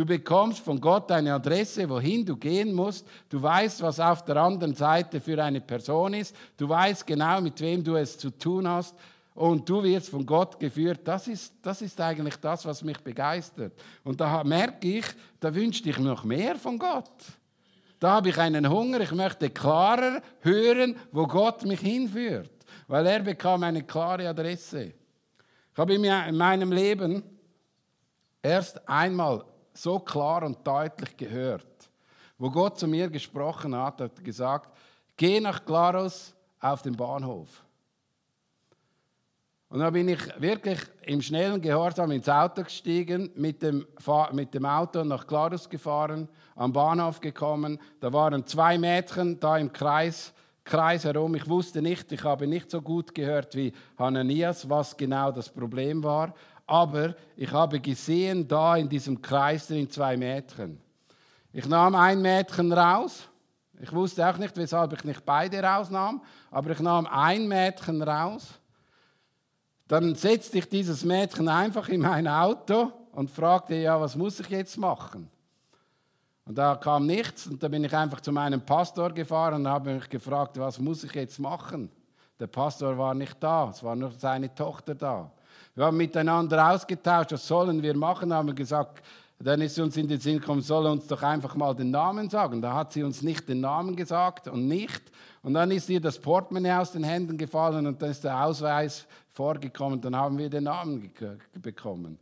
Du 0.00 0.06
bekommst 0.06 0.60
von 0.60 0.80
Gott 0.80 1.12
eine 1.12 1.34
Adresse, 1.34 1.86
wohin 1.86 2.24
du 2.24 2.34
gehen 2.34 2.72
musst. 2.72 3.06
Du 3.28 3.42
weißt, 3.42 3.82
was 3.82 4.00
auf 4.00 4.24
der 4.24 4.36
anderen 4.38 4.74
Seite 4.74 5.20
für 5.20 5.44
eine 5.44 5.60
Person 5.60 6.14
ist. 6.14 6.34
Du 6.56 6.66
weißt 6.66 7.06
genau, 7.06 7.38
mit 7.42 7.60
wem 7.60 7.84
du 7.84 7.96
es 7.96 8.16
zu 8.16 8.30
tun 8.30 8.66
hast. 8.66 8.96
Und 9.34 9.68
du 9.68 9.82
wirst 9.82 10.08
von 10.08 10.24
Gott 10.24 10.58
geführt. 10.58 11.00
Das 11.04 11.28
ist, 11.28 11.52
das 11.60 11.82
ist 11.82 12.00
eigentlich 12.00 12.36
das, 12.36 12.64
was 12.64 12.82
mich 12.82 12.98
begeistert. 13.00 13.74
Und 14.02 14.18
da 14.22 14.42
merke 14.42 14.88
ich, 14.88 15.04
da 15.38 15.54
wünschte 15.54 15.90
ich 15.90 15.98
noch 15.98 16.24
mehr 16.24 16.56
von 16.56 16.78
Gott. 16.78 17.12
Da 17.98 18.12
habe 18.12 18.30
ich 18.30 18.38
einen 18.38 18.70
Hunger. 18.70 19.02
Ich 19.02 19.12
möchte 19.12 19.50
klarer 19.50 20.22
hören, 20.40 20.96
wo 21.12 21.26
Gott 21.26 21.66
mich 21.66 21.80
hinführt. 21.80 22.50
Weil 22.88 23.04
er 23.04 23.20
bekam 23.20 23.64
eine 23.64 23.82
klare 23.82 24.30
Adresse. 24.30 24.94
Ich 25.74 25.78
habe 25.78 25.92
in 25.92 26.36
meinem 26.38 26.72
Leben 26.72 27.22
erst 28.42 28.88
einmal 28.88 29.44
so 29.82 29.98
klar 29.98 30.42
und 30.42 30.66
deutlich 30.66 31.16
gehört. 31.16 31.66
Wo 32.38 32.50
Gott 32.50 32.78
zu 32.78 32.86
mir 32.86 33.08
gesprochen 33.08 33.74
hat, 33.74 34.00
hat 34.00 34.22
gesagt, 34.22 34.70
geh 35.16 35.40
nach 35.40 35.64
Glarus 35.64 36.34
auf 36.60 36.82
den 36.82 36.96
Bahnhof. 36.96 37.64
Und 39.68 39.78
dann 39.80 39.92
bin 39.92 40.08
ich 40.08 40.20
wirklich 40.38 40.80
im 41.02 41.22
schnellen 41.22 41.60
Gehorsam 41.60 42.10
ins 42.10 42.28
Auto 42.28 42.64
gestiegen, 42.64 43.30
mit 43.36 43.62
dem, 43.62 43.86
mit 44.32 44.52
dem 44.52 44.66
Auto 44.66 45.04
nach 45.04 45.26
Glarus 45.26 45.68
gefahren, 45.68 46.28
am 46.56 46.72
Bahnhof 46.72 47.20
gekommen. 47.20 47.78
Da 48.00 48.12
waren 48.12 48.44
zwei 48.46 48.76
Mädchen 48.76 49.38
da 49.38 49.56
im 49.56 49.72
Kreis, 49.72 50.34
Kreis 50.64 51.04
herum. 51.04 51.36
Ich 51.36 51.48
wusste 51.48 51.80
nicht, 51.80 52.10
ich 52.12 52.24
habe 52.24 52.46
nicht 52.46 52.70
so 52.70 52.82
gut 52.82 53.14
gehört 53.14 53.54
wie 53.54 53.72
Hananias, 53.96 54.68
was 54.68 54.96
genau 54.96 55.30
das 55.30 55.48
Problem 55.48 56.02
war 56.02 56.34
aber 56.70 57.16
ich 57.34 57.50
habe 57.50 57.80
gesehen, 57.80 58.46
da 58.46 58.76
in 58.76 58.88
diesem 58.88 59.20
Kreis 59.20 59.66
drin 59.66 59.90
zwei 59.90 60.16
Mädchen. 60.16 60.80
Ich 61.52 61.66
nahm 61.66 61.96
ein 61.96 62.22
Mädchen 62.22 62.72
raus. 62.72 63.28
Ich 63.80 63.92
wusste 63.92 64.24
auch 64.28 64.38
nicht, 64.38 64.56
weshalb 64.56 64.92
ich 64.92 65.02
nicht 65.02 65.24
beide 65.24 65.60
rausnahm, 65.60 66.22
aber 66.48 66.70
ich 66.70 66.78
nahm 66.78 67.08
ein 67.08 67.48
Mädchen 67.48 68.00
raus. 68.02 68.46
Dann 69.88 70.14
setzte 70.14 70.58
ich 70.58 70.68
dieses 70.68 71.04
Mädchen 71.04 71.48
einfach 71.48 71.88
in 71.88 72.02
mein 72.02 72.28
Auto 72.28 72.92
und 73.12 73.28
fragte, 73.30 73.74
ja, 73.74 74.00
was 74.00 74.14
muss 74.14 74.38
ich 74.38 74.48
jetzt 74.50 74.78
machen? 74.78 75.28
Und 76.44 76.56
da 76.56 76.76
kam 76.76 77.04
nichts 77.04 77.48
und 77.48 77.60
da 77.60 77.66
bin 77.66 77.82
ich 77.82 77.96
einfach 77.96 78.20
zu 78.20 78.30
meinem 78.30 78.60
Pastor 78.60 79.10
gefahren 79.10 79.54
und 79.54 79.66
habe 79.66 79.94
mich 79.94 80.08
gefragt, 80.08 80.56
was 80.56 80.78
muss 80.78 81.02
ich 81.02 81.14
jetzt 81.14 81.40
machen? 81.40 81.90
Der 82.38 82.46
Pastor 82.46 82.96
war 82.96 83.14
nicht 83.14 83.42
da, 83.42 83.70
es 83.70 83.82
war 83.82 83.96
nur 83.96 84.12
seine 84.12 84.54
Tochter 84.54 84.94
da. 84.94 85.32
Wir 85.74 85.84
haben 85.84 85.96
miteinander 85.96 86.70
ausgetauscht, 86.70 87.32
was 87.32 87.46
sollen 87.46 87.82
wir 87.82 87.96
machen, 87.96 88.32
haben 88.32 88.48
wir 88.48 88.54
gesagt, 88.54 89.02
dann 89.42 89.62
ist 89.62 89.74
sie 89.74 89.82
uns 89.82 89.96
in 89.96 90.06
den 90.06 90.20
Sinn 90.20 90.38
gekommen, 90.38 90.60
soll 90.60 90.86
uns 90.86 91.06
doch 91.06 91.22
einfach 91.22 91.54
mal 91.54 91.74
den 91.74 91.90
Namen 91.90 92.28
sagen. 92.28 92.60
Da 92.60 92.74
hat 92.74 92.92
sie 92.92 93.02
uns 93.02 93.22
nicht 93.22 93.48
den 93.48 93.60
Namen 93.60 93.96
gesagt 93.96 94.48
und 94.48 94.68
nicht. 94.68 95.00
Und 95.42 95.54
dann 95.54 95.70
ist 95.70 95.88
ihr 95.88 96.00
das 96.00 96.18
Portemonnaie 96.18 96.78
aus 96.78 96.92
den 96.92 97.04
Händen 97.04 97.38
gefallen 97.38 97.86
und 97.86 98.02
dann 98.02 98.10
ist 98.10 98.22
der 98.22 98.44
Ausweis 98.44 99.06
vorgekommen. 99.30 99.98
Dann 99.98 100.14
haben 100.14 100.36
wir 100.36 100.50
den 100.50 100.64
Namen 100.64 101.10
bekommen. 101.54 102.18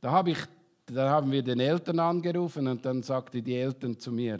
Da, 0.00 0.10
hab 0.10 0.26
ich, 0.26 0.38
da 0.86 1.08
haben 1.08 1.30
wir 1.30 1.42
den 1.42 1.60
Eltern 1.60 2.00
angerufen 2.00 2.66
und 2.66 2.84
dann 2.84 3.00
sagte 3.04 3.40
die 3.40 3.54
Eltern 3.54 3.96
zu 3.96 4.10
mir, 4.10 4.38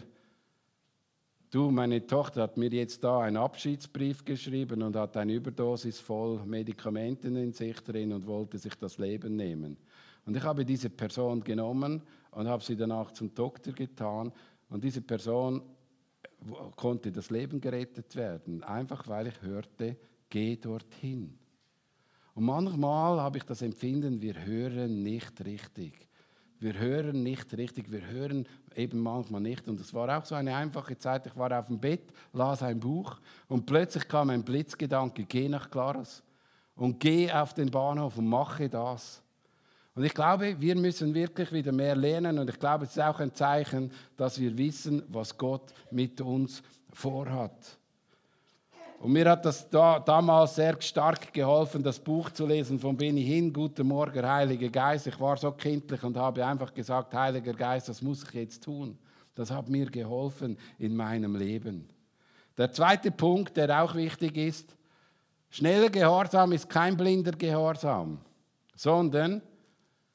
du, 1.57 1.71
meine 1.71 2.07
Tochter 2.07 2.43
hat 2.43 2.59
mir 2.59 2.69
jetzt 2.69 3.03
da 3.03 3.21
einen 3.21 3.39
Abschiedsbrief 3.39 4.25
geschrieben 4.25 4.83
und 4.83 4.95
hat 4.95 5.17
eine 5.17 5.33
Überdosis 5.33 5.99
voll 5.99 6.45
Medikamenten 6.45 7.35
in 7.37 7.53
sich 7.53 7.81
drin 7.81 8.13
und 8.13 8.27
wollte 8.27 8.59
sich 8.59 8.75
das 8.75 8.99
Leben 8.99 9.37
nehmen. 9.37 9.79
Und 10.27 10.37
ich 10.37 10.43
habe 10.43 10.67
diese 10.67 10.91
Person 10.91 11.43
genommen 11.43 12.03
und 12.33 12.47
habe 12.47 12.63
sie 12.63 12.77
danach 12.77 13.11
zum 13.13 13.35
Doktor 13.35 13.73
getan. 13.73 14.33
Und 14.69 14.85
diese 14.85 15.01
Person 15.01 15.63
konnte 16.77 17.11
das 17.11 17.31
Leben 17.31 17.59
gerettet 17.59 18.15
werden, 18.17 18.63
einfach 18.63 19.09
weil 19.09 19.29
ich 19.29 19.41
hörte, 19.41 19.97
geh 20.29 20.57
dorthin. 20.57 21.39
Und 22.35 22.45
manchmal 22.45 23.19
habe 23.19 23.39
ich 23.39 23.45
das 23.45 23.63
Empfinden, 23.63 24.21
wir 24.21 24.45
hören 24.45 25.03
nicht 25.03 25.43
richtig. 25.43 26.06
Wir 26.59 26.79
hören 26.79 27.23
nicht 27.23 27.57
richtig, 27.57 27.91
wir 27.93 28.07
hören 28.07 28.47
eben 28.75 29.01
manchmal 29.01 29.41
nicht. 29.41 29.69
Und 29.69 29.79
es 29.81 29.93
war 29.93 30.17
auch 30.17 30.25
so 30.25 30.35
eine 30.35 30.55
einfache 30.55 30.97
Zeit. 30.99 31.27
Ich 31.27 31.37
war 31.37 31.59
auf 31.59 31.67
dem 31.67 31.79
Bett, 31.79 32.03
las 32.33 32.63
ein 32.63 32.81
Buch 32.81 33.19
und 33.49 33.67
plötzlich 33.67 34.09
kam 34.09 34.31
ein 34.31 34.43
Blitzgedanke, 34.43 35.25
geh 35.25 35.49
nach 35.49 35.71
Claras 35.71 36.23
und 36.75 36.99
geh 37.01 37.31
auf 37.31 37.55
den 37.55 37.71
Bahnhof 37.71 38.17
und 38.19 38.27
mache 38.27 38.69
das. 38.69 39.23
Und 39.95 40.05
ich 40.05 40.13
glaube, 40.13 40.61
wir 40.61 40.77
müssen 40.77 41.15
wirklich 41.15 41.53
wieder 41.53 41.73
mehr 41.73 41.97
lernen 41.97 42.39
und 42.39 42.51
ich 42.51 42.59
glaube, 42.59 42.85
es 42.85 42.91
ist 42.91 43.03
auch 43.03 43.19
ein 43.19 43.35
Zeichen, 43.35 43.91
dass 44.17 44.39
wir 44.39 44.57
wissen, 44.57 45.03
was 45.09 45.37
Gott 45.37 45.73
mit 45.91 46.21
uns 46.21 46.63
vorhat. 46.93 47.79
Und 48.99 49.13
mir 49.13 49.31
hat 49.31 49.45
das 49.45 49.69
da, 49.69 50.01
damals 50.01 50.55
sehr 50.55 50.81
stark 50.81 51.33
geholfen, 51.33 51.83
das 51.83 51.99
Buch 51.99 52.31
zu 52.31 52.47
lesen 52.47 52.79
von 52.79 52.97
Benny 52.97 53.23
Hinn, 53.23 53.53
Guten 53.53 53.87
Morgen, 53.87 54.27
Heiliger 54.27 54.71
Geist. 54.71 55.07
Ich 55.07 55.21
war 55.21 55.37
so 55.37 55.53
kindlich 55.53 56.03
und 56.03 56.17
habe 56.17 56.45
einfach 56.45 56.73
gesagt, 56.73 57.13
Heiliger 57.13 57.53
Geist, 57.53 57.89
das 57.89 58.01
muss 58.01 58.23
ich 58.25 58.33
jetzt 58.33 58.65
tun. 58.65 58.97
Das 59.35 59.51
hat 59.51 59.69
mir 59.69 59.87
geholfen 59.87 60.57
in 60.79 60.97
meinem 60.97 61.37
Leben. 61.37 61.87
Der 62.57 62.73
zweite 62.73 63.11
Punkt, 63.11 63.57
der 63.59 63.83
auch 63.83 63.95
wichtig 63.95 64.37
ist, 64.39 64.75
schneller 65.51 65.91
Gehorsam 65.91 66.53
ist 66.53 66.71
kein 66.71 66.97
blinder 66.97 67.33
Gehorsam, 67.33 68.19
sondern 68.75 69.43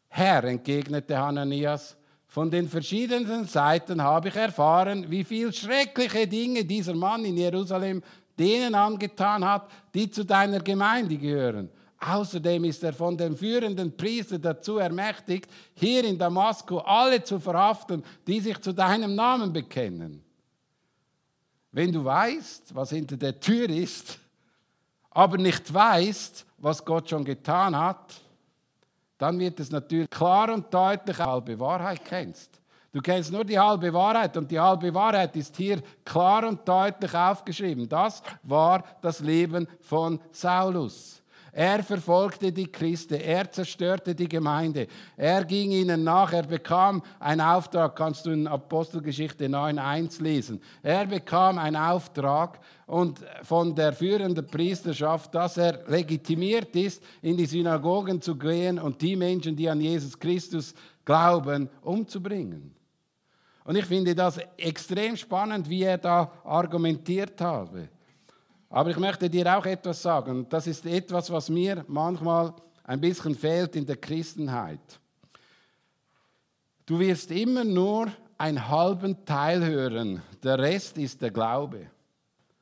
Herr, 0.07 0.43
entgegnete 0.43 1.17
Hananias, 1.17 1.95
von 2.25 2.49
den 2.49 2.67
verschiedenen 2.69 3.45
Seiten 3.45 4.01
habe 4.01 4.29
ich 4.29 4.35
erfahren, 4.37 5.11
wie 5.11 5.25
viel 5.25 5.51
schreckliche 5.51 6.25
Dinge 6.25 6.63
dieser 6.63 6.95
Mann 6.95 7.25
in 7.25 7.35
Jerusalem 7.35 8.01
denen 8.41 8.75
angetan 8.75 9.45
hat, 9.45 9.69
die 9.93 10.09
zu 10.09 10.25
deiner 10.25 10.59
Gemeinde 10.59 11.15
gehören. 11.17 11.69
Außerdem 11.99 12.63
ist 12.63 12.83
er 12.83 12.93
von 12.93 13.15
den 13.15 13.37
führenden 13.37 13.95
Priestern 13.95 14.41
dazu 14.41 14.79
ermächtigt, 14.79 15.49
hier 15.75 16.03
in 16.03 16.17
Damaskus 16.17 16.81
alle 16.83 17.23
zu 17.23 17.39
verhaften, 17.39 18.03
die 18.25 18.39
sich 18.39 18.59
zu 18.59 18.73
deinem 18.73 19.13
Namen 19.13 19.53
bekennen. 19.53 20.23
Wenn 21.71 21.91
du 21.91 22.03
weißt, 22.03 22.73
was 22.73 22.89
hinter 22.89 23.17
der 23.17 23.39
Tür 23.39 23.69
ist, 23.69 24.19
aber 25.11 25.37
nicht 25.37 25.71
weißt, 25.71 26.45
was 26.57 26.83
Gott 26.83 27.09
schon 27.09 27.23
getan 27.23 27.77
hat, 27.77 28.15
dann 29.19 29.37
wird 29.37 29.59
es 29.59 29.69
natürlich 29.69 30.09
klar 30.09 30.51
und 30.51 30.73
deutlich 30.73 31.19
eine 31.19 31.31
halbe 31.31 31.59
Wahrheit 31.59 32.03
kennst. 32.03 32.60
Du 32.93 32.99
kennst 32.99 33.31
nur 33.31 33.45
die 33.45 33.57
halbe 33.57 33.93
Wahrheit 33.93 34.35
und 34.35 34.51
die 34.51 34.59
halbe 34.59 34.93
Wahrheit 34.93 35.35
ist 35.37 35.55
hier 35.55 35.81
klar 36.03 36.45
und 36.45 36.67
deutlich 36.67 37.13
aufgeschrieben. 37.13 37.87
Das 37.87 38.21
war 38.43 38.83
das 39.01 39.21
Leben 39.21 39.65
von 39.79 40.19
Saulus. 40.31 41.21
Er 41.53 41.83
verfolgte 41.83 42.51
die 42.51 42.71
Christen, 42.71 43.15
er 43.15 43.51
zerstörte 43.51 44.15
die 44.15 44.29
Gemeinde, 44.29 44.87
er 45.17 45.43
ging 45.43 45.71
ihnen 45.71 46.01
nach, 46.01 46.31
er 46.31 46.43
bekam 46.43 47.03
einen 47.19 47.41
Auftrag, 47.41 47.93
kannst 47.97 48.25
du 48.25 48.29
in 48.29 48.47
Apostelgeschichte 48.47 49.47
9.1 49.47 50.23
lesen. 50.23 50.61
Er 50.81 51.05
bekam 51.05 51.57
einen 51.57 51.75
Auftrag 51.75 52.61
und 52.87 53.19
von 53.43 53.75
der 53.75 53.91
führenden 53.91 54.47
Priesterschaft, 54.47 55.35
dass 55.35 55.57
er 55.57 55.83
legitimiert 55.87 56.73
ist, 56.73 57.03
in 57.21 57.35
die 57.35 57.45
Synagogen 57.45 58.21
zu 58.21 58.37
gehen 58.37 58.79
und 58.79 59.01
die 59.01 59.17
Menschen, 59.17 59.53
die 59.53 59.69
an 59.69 59.81
Jesus 59.81 60.17
Christus 60.17 60.73
glauben, 61.03 61.69
umzubringen. 61.81 62.80
Und 63.63 63.75
ich 63.75 63.85
finde 63.85 64.15
das 64.15 64.39
extrem 64.57 65.15
spannend, 65.15 65.69
wie 65.69 65.83
er 65.83 65.97
da 65.97 66.31
argumentiert 66.43 67.39
habe. 67.41 67.89
Aber 68.69 68.89
ich 68.89 68.97
möchte 68.97 69.29
dir 69.29 69.57
auch 69.57 69.65
etwas 69.65 70.01
sagen. 70.01 70.47
Das 70.49 70.65
ist 70.65 70.85
etwas, 70.85 71.29
was 71.29 71.49
mir 71.49 71.83
manchmal 71.87 72.53
ein 72.83 73.01
bisschen 73.01 73.35
fehlt 73.35 73.75
in 73.75 73.85
der 73.85 73.97
Christenheit. 73.97 74.99
Du 76.85 76.97
wirst 76.99 77.31
immer 77.31 77.63
nur 77.63 78.11
einen 78.37 78.67
halben 78.67 79.23
Teil 79.25 79.63
hören. 79.63 80.21
Der 80.43 80.57
Rest 80.57 80.97
ist 80.97 81.21
der 81.21 81.31
Glaube. 81.31 81.87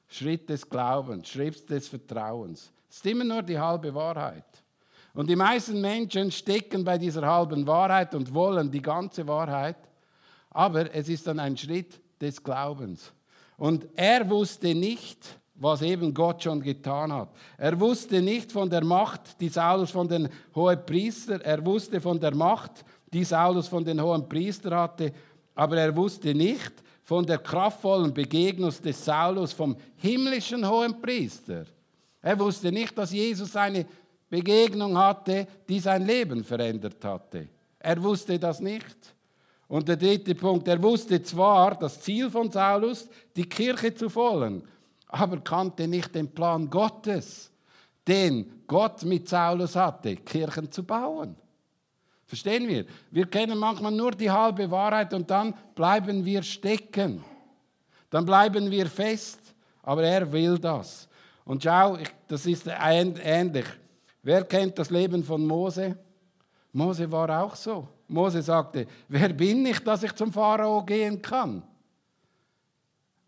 Schritt 0.07 0.49
des 0.49 0.67
Glaubens, 0.67 1.29
Schritt 1.29 1.69
des 1.69 1.87
Vertrauens. 1.87 2.71
Es 2.89 2.97
ist 2.97 3.05
immer 3.05 3.23
nur 3.23 3.43
die 3.43 3.57
halbe 3.57 3.93
Wahrheit. 3.93 4.43
Und 5.13 5.29
die 5.29 5.35
meisten 5.35 5.79
Menschen 5.79 6.31
stecken 6.31 6.83
bei 6.83 6.97
dieser 6.97 7.25
halben 7.25 7.65
Wahrheit 7.67 8.13
und 8.15 8.33
wollen 8.33 8.71
die 8.71 8.81
ganze 8.81 9.27
Wahrheit. 9.27 9.77
Aber 10.49 10.93
es 10.93 11.09
ist 11.09 11.27
dann 11.27 11.39
ein 11.39 11.55
Schritt 11.55 11.99
des 12.19 12.43
Glaubens. 12.43 13.11
Und 13.57 13.87
er 13.95 14.29
wusste 14.29 14.73
nicht, 14.73 15.39
was 15.55 15.81
eben 15.81 16.13
Gott 16.13 16.43
schon 16.43 16.61
getan 16.61 17.11
hat. 17.11 17.29
Er 17.57 17.77
wusste 17.79 18.21
nicht 18.21 18.51
von 18.51 18.69
der 18.69 18.83
Macht, 18.83 19.39
die 19.41 19.49
Saulus 19.49 19.91
von 19.91 20.07
den 20.07 20.29
hohen 20.55 20.85
Priestern, 20.85 21.41
er 21.41 21.63
wusste 21.65 21.99
von 21.99 22.19
der 22.19 22.33
Macht, 22.33 22.85
die 23.11 23.25
Saulus 23.25 23.67
von 23.67 23.83
den 23.83 24.01
hohen 24.01 24.27
Priestern 24.27 24.73
hatte, 24.75 25.11
aber 25.55 25.77
er 25.77 25.95
wusste 25.95 26.33
nicht 26.33 26.71
von 27.03 27.25
der 27.25 27.39
kraftvollen 27.39 28.13
Begegnung 28.13 28.71
des 28.83 29.03
Saulus 29.03 29.51
vom 29.51 29.75
himmlischen 29.97 30.67
hohen 30.67 31.01
Priester. 31.01 31.65
Er 32.21 32.39
wusste 32.39 32.71
nicht, 32.71 32.97
dass 32.97 33.11
Jesus 33.11 33.55
eine 33.55 33.85
Begegnung 34.29 34.97
hatte, 34.97 35.47
die 35.67 35.79
sein 35.79 36.05
Leben 36.05 36.43
verändert 36.43 37.03
hatte. 37.03 37.47
Er 37.79 38.01
wusste 38.01 38.37
das 38.37 38.59
nicht. 38.59 39.15
Und 39.69 39.87
der 39.87 39.95
dritte 39.95 40.35
Punkt, 40.35 40.67
er 40.67 40.81
wusste 40.81 41.21
zwar 41.21 41.75
das 41.75 42.01
Ziel 42.01 42.29
von 42.29 42.51
Saulus, 42.51 43.07
die 43.35 43.47
Kirche 43.47 43.93
zu 43.93 44.09
folgen, 44.09 44.63
aber 45.07 45.39
kannte 45.39 45.87
nicht 45.87 46.13
den 46.13 46.27
Plan 46.27 46.67
Gottes, 46.69 47.51
den 48.05 48.63
Gott 48.65 49.05
mit 49.05 49.29
Saulus 49.29 49.75
hatte, 49.75 50.15
Kirchen 50.17 50.71
zu 50.71 50.83
bauen. 50.83 51.35
Verstehen 52.25 52.67
wir? 52.67 52.85
Wir 53.11 53.27
kennen 53.27 53.57
manchmal 53.57 53.91
nur 53.91 54.11
die 54.11 54.29
halbe 54.29 54.69
Wahrheit 54.69 55.13
und 55.13 55.29
dann 55.29 55.53
bleiben 55.75 56.25
wir 56.25 56.43
stecken. 56.43 57.23
Dann 58.09 58.25
bleiben 58.25 58.69
wir 58.69 58.87
fest. 58.87 59.39
Aber 59.81 60.03
er 60.03 60.31
will 60.31 60.57
das. 60.59 61.07
Und 61.45 61.63
schau, 61.63 61.97
das 62.27 62.45
ist 62.45 62.67
ähnlich. 62.67 63.65
Wer 64.21 64.43
kennt 64.43 64.77
das 64.77 64.89
Leben 64.89 65.23
von 65.23 65.45
Mose? 65.45 65.97
Mose 66.71 67.11
war 67.11 67.43
auch 67.43 67.55
so. 67.55 67.87
Mose 68.09 68.41
sagte, 68.41 68.87
wer 69.07 69.29
bin 69.29 69.65
ich, 69.65 69.79
dass 69.83 70.03
ich 70.03 70.13
zum 70.13 70.33
Pharao 70.33 70.83
gehen 70.83 71.21
kann? 71.21 71.63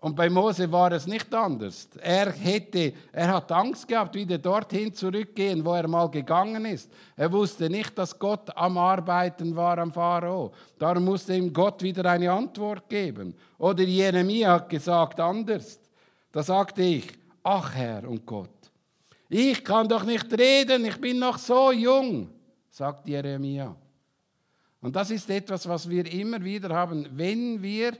Und 0.02 0.16
bei 0.16 0.32
Mose 0.32 0.72
war 0.72 0.92
es 0.94 1.06
nicht 1.06 1.32
anders. 1.32 1.88
Er, 2.02 2.32
hätte, 2.32 2.92
er 3.12 3.36
hat 3.36 3.52
Angst 3.52 3.88
gehabt, 3.88 4.16
wieder 4.16 4.40
dorthin 4.40 4.92
zurückgehen, 4.92 5.64
wo 5.64 5.76
er 5.76 5.88
mal 5.88 6.10
gegangen 6.10 6.66
ist. 6.66 6.90
Er 7.16 7.32
wusste 7.32 7.70
nicht, 7.70 7.96
dass 7.96 8.18
Gott 8.18 8.50
am 8.58 8.80
Arbeiten 8.80 9.56
war 9.56 9.78
am 9.78 9.92
Pharao. 9.92 10.52
Darum 10.80 11.06
musste 11.06 11.36
ihm 11.36 11.54
Gott 11.54 11.84
wieder 11.84 12.04
eine 12.10 12.32
Antwort 12.32 12.90
geben. 12.90 13.36
Oder 13.60 13.84
Jeremia 13.84 14.54
hat 14.54 14.70
gesagt 14.70 15.20
anders. 15.20 15.80
Da 16.32 16.42
sagte 16.42 16.82
ich, 16.82 17.08
ach 17.44 17.76
Herr 17.76 18.10
und 18.10 18.26
Gott, 18.26 18.50
ich 19.30 19.64
kann 19.64 19.88
doch 19.88 20.04
nicht 20.04 20.34
reden, 20.34 20.84
ich 20.84 21.00
bin 21.00 21.20
noch 21.20 21.38
so 21.38 21.72
jung, 21.72 22.28
sagt 22.72 23.08
Jeremia. 23.08 23.76
Und 24.82 24.96
das 24.96 25.12
ist 25.12 25.30
etwas, 25.30 25.68
was 25.68 25.90
wir 25.90 26.12
immer 26.12 26.44
wieder 26.44 26.70
haben, 26.70 27.08
wenn 27.14 27.62
wir 27.62 27.94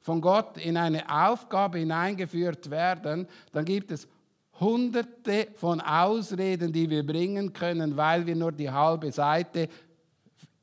von 0.00 0.20
Gott 0.20 0.56
in 0.56 0.76
eine 0.76 1.04
Aufgabe 1.10 1.78
hineingeführt 1.78 2.70
werden, 2.70 3.26
dann 3.52 3.64
gibt 3.64 3.90
es 3.90 4.08
hunderte 4.60 5.48
von 5.54 5.80
Ausreden, 5.80 6.72
die 6.72 6.88
wir 6.88 7.04
bringen 7.04 7.52
können, 7.52 7.96
weil 7.96 8.26
wir 8.26 8.36
nur 8.36 8.52
die 8.52 8.70
halbe 8.70 9.12
Seite 9.12 9.68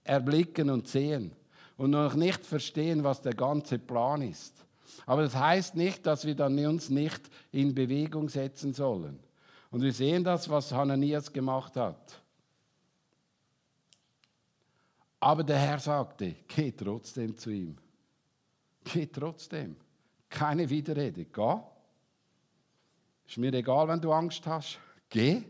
erblicken 0.04 0.70
und 0.70 0.88
sehen 0.88 1.32
und 1.78 1.92
noch 1.92 2.16
nicht 2.16 2.46
verstehen, 2.46 3.04
was 3.04 3.22
der 3.22 3.34
ganze 3.34 3.80
Plan 3.80 4.22
ist. 4.22 4.54
Aber 5.06 5.24
das 5.24 5.36
heißt 5.36 5.76
nicht, 5.76 6.06
dass 6.06 6.26
wir 6.26 6.36
dann 6.36 6.58
uns 6.66 6.90
nicht 6.90 7.22
in 7.52 7.76
Bewegung 7.76 8.30
setzen 8.30 8.74
sollen. 8.74 9.20
Und 9.72 9.82
wir 9.82 9.94
sehen 9.94 10.24
das, 10.24 10.50
was 10.50 10.72
Hananias 10.72 11.32
gemacht 11.32 11.76
hat. 11.76 12.22
Aber 15.20 15.44
der 15.44 15.58
Herr 15.58 15.80
sagte, 15.80 16.36
geh 16.48 16.72
trotzdem 16.72 17.38
zu 17.38 17.50
ihm. 17.50 17.78
Geh 18.84 19.08
trotzdem. 19.08 19.76
Keine 20.30 20.70
Widerrede. 20.70 21.26
Geh. 21.26 21.56
Ist 23.28 23.38
mir 23.38 23.54
egal, 23.54 23.88
wenn 23.88 24.02
du 24.02 24.12
Angst 24.12 24.46
hast. 24.46 24.78
Geh. 25.10 25.42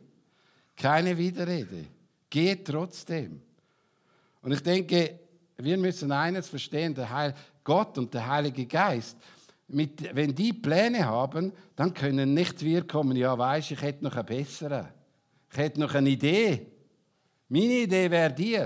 Keine 0.75 1.17
Widerrede. 1.17 1.88
Geh 2.30 2.56
trotzdem. 2.56 3.41
Und 4.41 4.51
ich 4.51 4.62
denke, 4.62 5.19
wir 5.58 5.78
müssen 5.78 6.12
eines 6.12 6.47
verstehen, 6.47 6.93
der 6.93 7.10
Heil, 7.10 7.34
Gott 7.63 7.97
und 7.97 8.13
der 8.13 8.28
Heilige 8.28 8.65
Geist, 8.65 9.17
mit, 9.67 10.15
wenn 10.15 10.36
die 10.36 10.54
Pläne 10.54 11.06
haben, 11.06 11.51
dann 11.75 11.93
können 11.93 12.34
nicht 12.34 12.62
wir 12.63 12.86
kommen, 12.86 13.17
ja 13.17 13.38
weißt, 13.38 13.71
ich 13.71 13.82
hätte 13.82 14.04
noch 14.04 14.13
eine 14.13 14.23
bessere. 14.23 14.93
Ich 15.51 15.58
hätte 15.58 15.80
noch 15.80 15.93
eine 15.95 16.10
Idee. 16.10 16.67
Meine 17.49 17.73
Idee 17.73 18.12
wäre 18.12 18.32
die. 18.32 18.60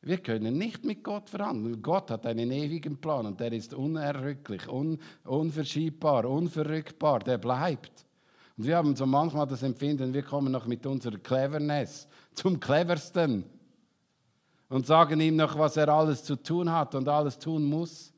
Wir 0.00 0.18
können 0.18 0.56
nicht 0.56 0.84
mit 0.84 1.02
Gott 1.02 1.28
verhandeln. 1.28 1.82
Gott 1.82 2.10
hat 2.10 2.24
einen 2.24 2.50
ewigen 2.52 2.98
Plan 2.98 3.26
und 3.26 3.40
der 3.40 3.52
ist 3.52 3.74
unerrücklich, 3.74 4.68
un, 4.68 4.98
unverschiebbar, 5.24 6.24
unverrückbar, 6.24 7.18
der 7.20 7.38
bleibt. 7.38 8.06
Und 8.56 8.66
wir 8.66 8.76
haben 8.76 8.94
so 8.94 9.06
manchmal 9.06 9.46
das 9.46 9.62
Empfinden, 9.62 10.14
wir 10.14 10.22
kommen 10.22 10.52
noch 10.52 10.66
mit 10.66 10.86
unserer 10.86 11.18
Cleverness 11.18 12.08
zum 12.34 12.60
Cleversten 12.60 13.44
und 14.68 14.86
sagen 14.86 15.20
ihm 15.20 15.36
noch, 15.36 15.58
was 15.58 15.76
er 15.76 15.88
alles 15.88 16.22
zu 16.22 16.36
tun 16.36 16.70
hat 16.70 16.94
und 16.94 17.08
alles 17.08 17.38
tun 17.38 17.64
muss. 17.64 18.12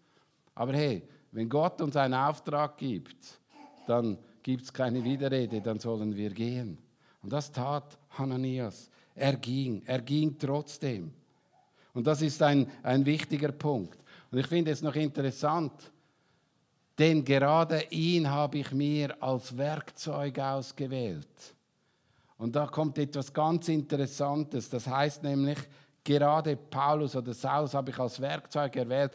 Aber 0.54 0.72
hey, 0.72 1.02
wenn 1.32 1.48
Gott 1.48 1.80
uns 1.80 1.96
einen 1.96 2.14
Auftrag 2.14 2.76
gibt, 2.76 3.40
dann 3.86 4.18
gibt 4.42 4.64
es 4.64 4.72
keine 4.72 5.02
Widerrede, 5.02 5.60
dann 5.60 5.78
sollen 5.78 6.14
wir 6.14 6.30
gehen. 6.30 6.78
Und 7.22 7.32
das 7.32 7.50
tat 7.50 7.98
Hananias. 8.10 8.90
Er 9.14 9.36
ging, 9.36 9.82
er 9.84 10.00
ging 10.00 10.38
trotzdem. 10.38 11.12
Und 11.92 12.06
das 12.06 12.22
ist 12.22 12.42
ein, 12.42 12.70
ein 12.82 13.04
wichtiger 13.04 13.52
Punkt. 13.52 13.98
Und 14.30 14.38
ich 14.38 14.46
finde 14.46 14.70
es 14.70 14.82
noch 14.82 14.94
interessant, 14.94 15.72
denn 16.98 17.24
gerade 17.24 17.82
ihn 17.90 18.28
habe 18.30 18.58
ich 18.58 18.72
mir 18.72 19.20
als 19.22 19.56
Werkzeug 19.56 20.38
ausgewählt. 20.38 21.26
Und 22.36 22.54
da 22.56 22.66
kommt 22.66 22.98
etwas 22.98 23.32
ganz 23.32 23.68
Interessantes. 23.68 24.68
Das 24.68 24.86
heißt 24.86 25.22
nämlich, 25.22 25.58
gerade 26.04 26.56
Paulus 26.56 27.16
oder 27.16 27.34
Saulus 27.34 27.74
habe 27.74 27.90
ich 27.90 27.98
als 27.98 28.20
Werkzeug 28.20 28.76
erwählt. 28.76 29.12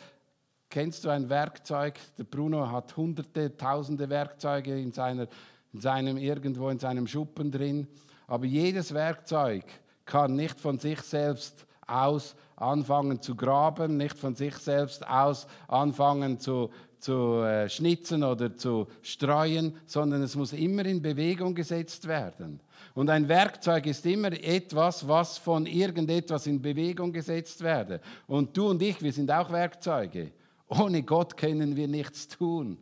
Kennst 0.69 1.05
du 1.05 1.09
ein 1.09 1.29
Werkzeug? 1.29 1.95
Der 2.17 2.23
Bruno 2.23 2.69
hat 2.69 2.95
hunderte, 2.97 3.55
tausende 3.55 4.09
Werkzeuge 4.09 4.79
in, 4.79 4.91
seiner, 4.91 5.27
in 5.73 5.79
seinem, 5.79 6.17
irgendwo 6.17 6.69
in 6.69 6.79
seinem 6.79 7.07
Schuppen 7.07 7.51
drin. 7.51 7.87
Aber 8.27 8.45
jedes 8.45 8.93
Werkzeug 8.93 9.63
kann 10.05 10.35
nicht 10.35 10.59
von 10.59 10.79
sich 10.79 11.01
selbst 11.01 11.65
aus 11.87 12.35
anfangen 12.55 13.21
zu 13.21 13.35
graben, 13.35 13.97
nicht 13.97 14.17
von 14.17 14.35
sich 14.35 14.55
selbst 14.55 15.05
aus 15.07 15.47
anfangen 15.67 16.39
zu, 16.39 16.69
zu 16.99 17.41
äh, 17.41 17.69
schnitzen 17.69 18.23
oder 18.23 18.55
zu 18.55 18.87
streuen, 19.01 19.77
sondern 19.85 20.21
es 20.23 20.35
muss 20.35 20.53
immer 20.53 20.85
in 20.85 21.01
Bewegung 21.01 21.53
gesetzt 21.53 22.07
werden. 22.07 22.59
Und 22.93 23.09
ein 23.09 23.27
Werkzeug 23.27 23.85
ist 23.87 24.05
immer 24.05 24.31
etwas, 24.31 25.07
was 25.07 25.37
von 25.37 25.65
irgendetwas 25.65 26.47
in 26.47 26.61
Bewegung 26.61 27.11
gesetzt 27.11 27.61
werde. 27.61 27.99
Und 28.25 28.55
du 28.55 28.69
und 28.69 28.81
ich, 28.81 29.01
wir 29.01 29.11
sind 29.11 29.29
auch 29.31 29.51
Werkzeuge. 29.51 30.31
Ohne 30.67 31.03
Gott 31.03 31.35
können 31.35 31.75
wir 31.75 31.87
nichts 31.87 32.27
tun. 32.27 32.77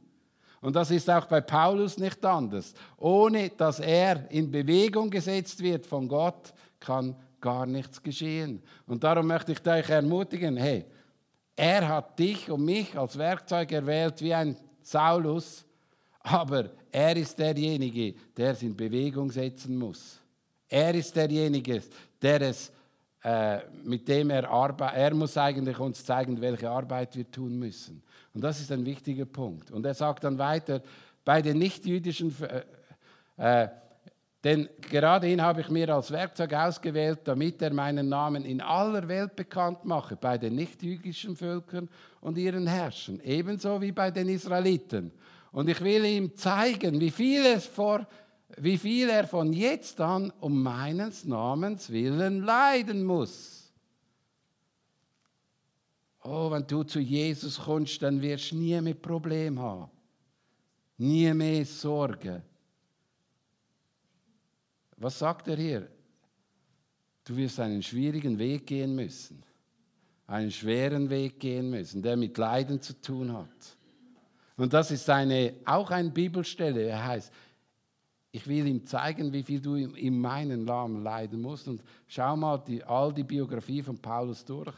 Und 0.61 0.75
das 0.77 0.91
ist 0.91 1.09
auch 1.09 1.25
bei 1.25 1.41
Paulus 1.41 1.97
nicht 1.97 2.23
anders. 2.23 2.73
Ohne 2.97 3.49
dass 3.49 3.79
er 3.79 4.31
in 4.31 4.49
Bewegung 4.49 5.09
gesetzt 5.09 5.61
wird 5.61 5.85
von 5.85 6.07
Gott, 6.07 6.53
kann 6.79 7.15
gar 7.43 7.65
nichts 7.65 8.01
geschehen. 8.01 8.63
Und 8.87 9.03
darum 9.03 9.27
möchte 9.27 9.51
ich 9.51 9.67
euch 9.67 9.89
ermutigen, 9.89 10.55
hey, 10.55 10.85
er 11.55 11.87
hat 11.87 12.17
dich 12.17 12.49
und 12.49 12.63
mich 12.63 12.97
als 12.97 13.17
Werkzeug 13.17 13.69
erwählt 13.73 14.21
wie 14.21 14.33
ein 14.33 14.55
Saulus, 14.81 15.65
aber 16.21 16.69
er 16.89 17.15
ist 17.17 17.37
derjenige, 17.37 18.15
der 18.37 18.51
es 18.51 18.63
in 18.63 18.75
Bewegung 18.75 19.29
setzen 19.29 19.77
muss. 19.77 20.19
Er 20.69 20.95
ist 20.95 21.13
derjenige, 21.15 21.83
der 22.21 22.41
es, 22.41 22.71
äh, 23.23 23.59
mit 23.83 24.07
dem 24.07 24.29
er 24.29 24.49
arbeitet. 24.49 24.97
Er 24.97 25.13
muss 25.13 25.37
eigentlich 25.37 25.77
uns 25.77 26.03
zeigen, 26.03 26.39
welche 26.39 26.69
Arbeit 26.69 27.15
wir 27.17 27.29
tun 27.29 27.59
müssen. 27.59 28.01
Und 28.33 28.41
das 28.41 28.61
ist 28.61 28.71
ein 28.71 28.85
wichtiger 28.85 29.25
Punkt. 29.25 29.69
Und 29.69 29.85
er 29.85 29.93
sagt 29.93 30.23
dann 30.23 30.37
weiter, 30.37 30.81
bei 31.25 31.41
den 31.41 31.59
nichtjüdischen, 31.59 32.33
äh, 33.37 33.63
äh, 33.63 33.67
denn 34.43 34.67
gerade 34.81 35.31
ihn 35.31 35.41
habe 35.41 35.61
ich 35.61 35.69
mir 35.69 35.87
als 35.89 36.11
Werkzeug 36.11 36.53
ausgewählt, 36.53 37.19
damit 37.23 37.61
er 37.61 37.73
meinen 37.73 38.09
Namen 38.09 38.43
in 38.43 38.59
aller 38.59 39.07
Welt 39.07 39.37
bekannt 39.37 39.85
mache, 39.85 40.17
bei 40.17 40.37
den 40.37 40.55
nichtjüdischen 40.55 41.37
Völkern 41.37 41.89
und 42.19 42.37
ihren 42.37 42.67
Herrschern, 42.67 43.21
ebenso 43.21 43.79
wie 43.79 43.93
bei 43.93 44.11
den 44.11 44.27
Israeliten. 44.27 45.13
Und 45.53 45.69
ich 45.69 45.79
will 45.79 46.03
ihm 46.03 46.35
zeigen, 46.35 46.99
wie 46.99 47.11
viel, 47.11 47.45
es 47.45 47.65
vor, 47.65 48.05
wie 48.57 48.77
viel 48.77 49.09
er 49.09 49.27
von 49.27 49.53
jetzt 49.53 50.01
an 50.01 50.33
um 50.41 50.61
meines 50.61 51.23
Namens 51.23 51.89
willen 51.89 52.43
leiden 52.43 53.05
muss. 53.05 53.71
Oh, 56.21 56.51
wenn 56.51 56.67
du 56.67 56.83
zu 56.83 56.99
Jesus 56.99 57.61
kommst, 57.61 58.01
dann 58.01 58.21
wirst 58.21 58.51
du 58.51 58.57
nie 58.57 58.79
mehr 58.81 58.93
Problem 58.93 59.57
haben. 59.59 59.89
Nie 60.97 61.33
mehr 61.33 61.65
Sorgen 61.65 62.43
was 65.03 65.19
sagt 65.19 65.47
er 65.49 65.57
hier? 65.57 65.87
Du 67.25 67.35
wirst 67.35 67.59
einen 67.59 67.83
schwierigen 67.83 68.39
Weg 68.39 68.65
gehen 68.65 68.95
müssen. 68.95 69.43
Einen 70.27 70.51
schweren 70.51 71.09
Weg 71.09 71.39
gehen 71.39 71.69
müssen, 71.69 72.01
der 72.01 72.15
mit 72.15 72.37
Leiden 72.37 72.81
zu 72.81 72.99
tun 73.01 73.33
hat. 73.33 73.77
Und 74.55 74.73
das 74.73 74.91
ist 74.91 75.09
eine, 75.09 75.53
auch 75.65 75.91
eine 75.91 76.09
Bibelstelle. 76.09 76.83
Er 76.83 77.05
heißt, 77.05 77.31
ich 78.31 78.47
will 78.47 78.65
ihm 78.65 78.85
zeigen, 78.85 79.31
wie 79.31 79.43
viel 79.43 79.59
du 79.59 79.75
in 79.75 80.19
meinen 80.19 80.63
Namen 80.63 81.03
leiden 81.03 81.41
musst. 81.41 81.67
Und 81.67 81.83
schau 82.07 82.35
mal 82.35 82.57
die, 82.57 82.83
all 82.83 83.13
die 83.13 83.23
Biografie 83.23 83.83
von 83.83 83.97
Paulus 83.97 84.43
durch, 84.45 84.73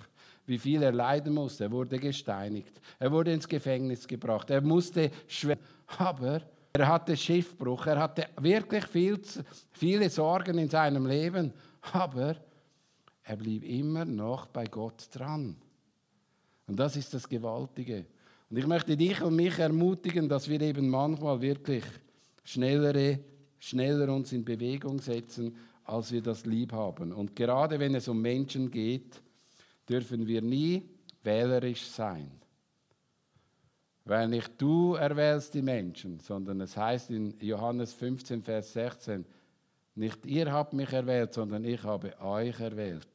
wie 0.45 0.57
viel 0.57 0.81
er 0.81 0.91
leiden 0.91 1.33
musste. 1.33 1.65
Er 1.65 1.71
wurde 1.71 1.99
gesteinigt, 1.99 2.81
er 2.99 3.11
wurde 3.11 3.31
ins 3.31 3.47
Gefängnis 3.47 4.07
gebracht, 4.07 4.49
er 4.49 4.61
musste 4.61 5.11
schwer. 5.27 5.57
Aber 5.97 6.41
er 6.75 6.89
hatte 6.89 7.15
Schiffbruch, 7.15 7.85
er 7.87 7.99
hatte 7.99 8.27
wirklich 8.41 8.85
viel, 8.87 9.17
viele 9.71 10.09
Sorgen 10.09 10.57
in 10.57 10.69
seinem 10.69 11.05
Leben, 11.05 11.53
aber 11.93 12.35
er 13.23 13.35
blieb 13.37 13.63
immer 13.63 14.03
noch 14.03 14.47
bei 14.47 14.65
Gott 14.65 15.07
dran. 15.13 15.55
Und 16.67 16.77
das 16.77 16.97
ist 16.97 17.13
das 17.13 17.29
Gewaltige. 17.29 18.05
Und 18.49 18.57
ich 18.57 18.67
möchte 18.67 18.97
dich 18.97 19.21
und 19.21 19.37
mich 19.37 19.57
ermutigen, 19.57 20.27
dass 20.27 20.49
wir 20.49 20.59
eben 20.59 20.89
manchmal 20.89 21.39
wirklich 21.39 21.85
schnellere, 22.43 23.19
schneller 23.57 24.13
uns 24.13 24.33
in 24.33 24.43
Bewegung 24.43 24.99
setzen, 24.99 25.55
als 25.85 26.11
wir 26.11 26.21
das 26.21 26.45
lieb 26.45 26.73
haben. 26.73 27.13
Und 27.13 27.37
gerade 27.37 27.79
wenn 27.79 27.95
es 27.95 28.09
um 28.09 28.21
Menschen 28.21 28.69
geht, 28.69 29.21
dürfen 29.87 30.27
wir 30.27 30.41
nie 30.41 30.83
wählerisch 31.23 31.85
sein. 31.85 32.29
Weil 34.05 34.27
nicht 34.27 34.53
du 34.61 34.93
erwählst 34.93 35.55
die 35.55 35.63
Menschen, 35.63 36.19
sondern 36.19 36.61
es 36.61 36.77
heißt 36.77 37.09
in 37.09 37.35
Johannes 37.39 37.93
15, 37.93 38.43
Vers 38.43 38.73
16, 38.73 39.25
nicht 39.95 40.25
ihr 40.25 40.51
habt 40.51 40.73
mich 40.73 40.93
erwählt, 40.93 41.33
sondern 41.33 41.63
ich 41.63 41.83
habe 41.83 42.19
euch 42.21 42.59
erwählt. 42.59 43.07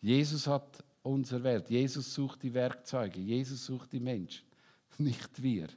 Jesus 0.00 0.46
hat 0.46 0.84
uns 1.02 1.32
erwählt. 1.32 1.68
Jesus 1.68 2.14
sucht 2.14 2.42
die 2.42 2.54
Werkzeuge. 2.54 3.18
Jesus 3.18 3.66
sucht 3.66 3.92
die 3.92 4.00
Menschen, 4.00 4.44
nicht 4.98 5.42
wir. 5.42 5.68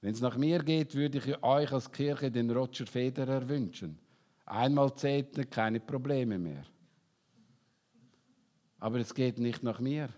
Wenn 0.00 0.14
es 0.14 0.20
nach 0.20 0.36
mir 0.36 0.60
geht, 0.64 0.94
würde 0.96 1.18
ich 1.18 1.42
euch 1.44 1.72
als 1.72 1.92
Kirche 1.92 2.30
den 2.30 2.50
Roger 2.50 2.86
Federer 2.86 3.48
wünschen. 3.48 3.98
Einmal 4.46 4.94
zählt 4.96 5.48
keine 5.50 5.78
Probleme 5.78 6.38
mehr. 6.38 6.64
Aber 8.80 8.98
es 8.98 9.14
geht 9.14 9.38
nicht 9.38 9.62
nach 9.62 9.78
mir. 9.78 10.08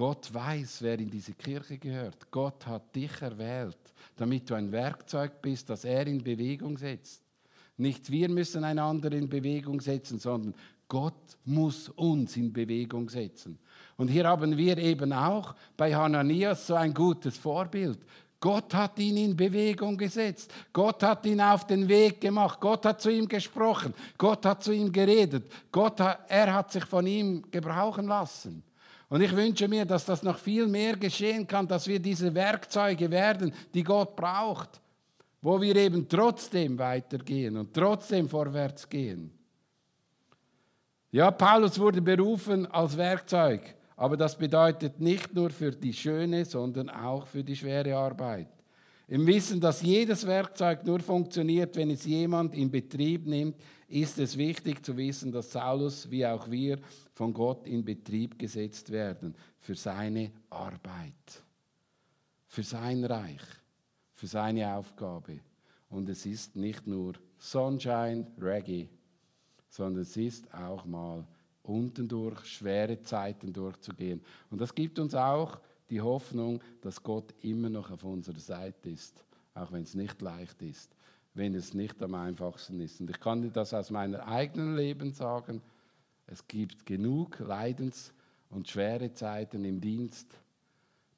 Gott 0.00 0.32
weiß, 0.32 0.80
wer 0.80 0.98
in 0.98 1.10
diese 1.10 1.34
Kirche 1.34 1.76
gehört. 1.76 2.30
Gott 2.30 2.66
hat 2.66 2.96
dich 2.96 3.20
erwählt, 3.20 3.76
damit 4.16 4.48
du 4.48 4.54
ein 4.54 4.72
Werkzeug 4.72 5.42
bist, 5.42 5.68
das 5.68 5.84
er 5.84 6.06
in 6.06 6.24
Bewegung 6.24 6.78
setzt. 6.78 7.22
Nicht 7.76 8.10
wir 8.10 8.30
müssen 8.30 8.64
einander 8.64 9.12
in 9.12 9.28
Bewegung 9.28 9.78
setzen, 9.78 10.18
sondern 10.18 10.54
Gott 10.88 11.36
muss 11.44 11.90
uns 11.90 12.34
in 12.38 12.50
Bewegung 12.50 13.10
setzen. 13.10 13.58
Und 13.98 14.08
hier 14.08 14.26
haben 14.26 14.56
wir 14.56 14.78
eben 14.78 15.12
auch 15.12 15.54
bei 15.76 15.94
Hananias 15.94 16.66
so 16.66 16.76
ein 16.76 16.94
gutes 16.94 17.36
Vorbild. 17.36 17.98
Gott 18.40 18.72
hat 18.72 18.98
ihn 18.98 19.18
in 19.18 19.36
Bewegung 19.36 19.98
gesetzt. 19.98 20.50
Gott 20.72 21.02
hat 21.02 21.26
ihn 21.26 21.42
auf 21.42 21.66
den 21.66 21.86
Weg 21.86 22.22
gemacht. 22.22 22.58
Gott 22.58 22.86
hat 22.86 23.02
zu 23.02 23.10
ihm 23.10 23.28
gesprochen. 23.28 23.92
Gott 24.16 24.46
hat 24.46 24.64
zu 24.64 24.72
ihm 24.72 24.90
geredet. 24.90 25.52
Gott 25.70 26.00
er 26.00 26.54
hat 26.54 26.72
sich 26.72 26.86
von 26.86 27.06
ihm 27.06 27.44
gebrauchen 27.50 28.06
lassen. 28.06 28.62
Und 29.10 29.22
ich 29.22 29.34
wünsche 29.34 29.66
mir, 29.66 29.84
dass 29.84 30.06
das 30.06 30.22
noch 30.22 30.38
viel 30.38 30.68
mehr 30.68 30.96
geschehen 30.96 31.44
kann, 31.44 31.66
dass 31.66 31.86
wir 31.88 31.98
diese 31.98 32.32
Werkzeuge 32.32 33.10
werden, 33.10 33.52
die 33.74 33.82
Gott 33.82 34.14
braucht, 34.14 34.80
wo 35.42 35.60
wir 35.60 35.74
eben 35.74 36.08
trotzdem 36.08 36.78
weitergehen 36.78 37.56
und 37.56 37.74
trotzdem 37.74 38.28
vorwärts 38.28 38.88
gehen. 38.88 39.32
Ja, 41.10 41.32
Paulus 41.32 41.76
wurde 41.80 42.00
berufen 42.00 42.66
als 42.66 42.96
Werkzeug, 42.96 43.74
aber 43.96 44.16
das 44.16 44.38
bedeutet 44.38 45.00
nicht 45.00 45.34
nur 45.34 45.50
für 45.50 45.72
die 45.72 45.92
schöne, 45.92 46.44
sondern 46.44 46.88
auch 46.88 47.26
für 47.26 47.42
die 47.42 47.56
schwere 47.56 47.96
Arbeit. 47.96 48.46
Im 49.08 49.26
Wissen, 49.26 49.60
dass 49.60 49.82
jedes 49.82 50.24
Werkzeug 50.24 50.86
nur 50.86 51.00
funktioniert, 51.00 51.74
wenn 51.74 51.90
es 51.90 52.04
jemand 52.04 52.54
in 52.54 52.70
Betrieb 52.70 53.26
nimmt, 53.26 53.56
ist 53.88 54.20
es 54.20 54.38
wichtig 54.38 54.86
zu 54.86 54.96
wissen, 54.96 55.32
dass 55.32 55.50
Saulus 55.50 56.08
wie 56.12 56.24
auch 56.24 56.48
wir 56.48 56.78
von 57.20 57.34
Gott 57.34 57.66
in 57.66 57.84
Betrieb 57.84 58.38
gesetzt 58.38 58.90
werden 58.90 59.34
für 59.58 59.74
seine 59.74 60.32
Arbeit, 60.48 61.44
für 62.46 62.62
sein 62.62 63.04
Reich, 63.04 63.42
für 64.14 64.26
seine 64.26 64.74
Aufgabe. 64.74 65.40
Und 65.90 66.08
es 66.08 66.24
ist 66.24 66.56
nicht 66.56 66.86
nur 66.86 67.12
Sunshine, 67.36 68.26
Reggae, 68.40 68.88
sondern 69.68 70.00
es 70.00 70.16
ist 70.16 70.50
auch 70.54 70.86
mal 70.86 71.26
unten 71.62 72.08
durch 72.08 72.42
schwere 72.46 73.02
Zeiten 73.02 73.52
durchzugehen. 73.52 74.22
Und 74.50 74.58
das 74.58 74.74
gibt 74.74 74.98
uns 74.98 75.14
auch 75.14 75.60
die 75.90 76.00
Hoffnung, 76.00 76.62
dass 76.80 77.02
Gott 77.02 77.34
immer 77.42 77.68
noch 77.68 77.90
auf 77.90 78.02
unserer 78.02 78.40
Seite 78.40 78.88
ist, 78.88 79.22
auch 79.52 79.70
wenn 79.72 79.82
es 79.82 79.94
nicht 79.94 80.22
leicht 80.22 80.62
ist, 80.62 80.96
wenn 81.34 81.54
es 81.54 81.74
nicht 81.74 82.02
am 82.02 82.14
einfachsten 82.14 82.80
ist. 82.80 82.98
Und 82.98 83.10
ich 83.10 83.20
kann 83.20 83.42
dir 83.42 83.50
das 83.50 83.74
aus 83.74 83.90
meinem 83.90 84.22
eigenen 84.22 84.74
Leben 84.74 85.12
sagen. 85.12 85.60
Es 86.32 86.46
gibt 86.46 86.86
genug 86.86 87.40
Leidens- 87.40 88.12
und 88.50 88.68
schwere 88.68 89.12
Zeiten 89.12 89.64
im 89.64 89.80
Dienst, 89.80 90.28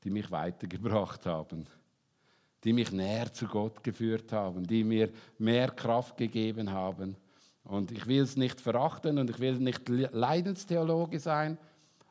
die 0.04 0.10
mich 0.10 0.30
weitergebracht 0.30 1.26
haben, 1.26 1.66
die 2.64 2.72
mich 2.72 2.92
näher 2.92 3.30
zu 3.30 3.46
Gott 3.46 3.84
geführt 3.84 4.32
haben, 4.32 4.66
die 4.66 4.82
mir 4.84 5.10
mehr 5.38 5.68
Kraft 5.68 6.16
gegeben 6.16 6.70
haben. 6.72 7.16
Und 7.64 7.92
ich 7.92 8.06
will 8.06 8.22
es 8.22 8.38
nicht 8.38 8.58
verachten 8.58 9.18
und 9.18 9.28
ich 9.28 9.38
will 9.38 9.58
nicht 9.58 9.86
Leidenstheologe 9.88 11.20
sein, 11.20 11.58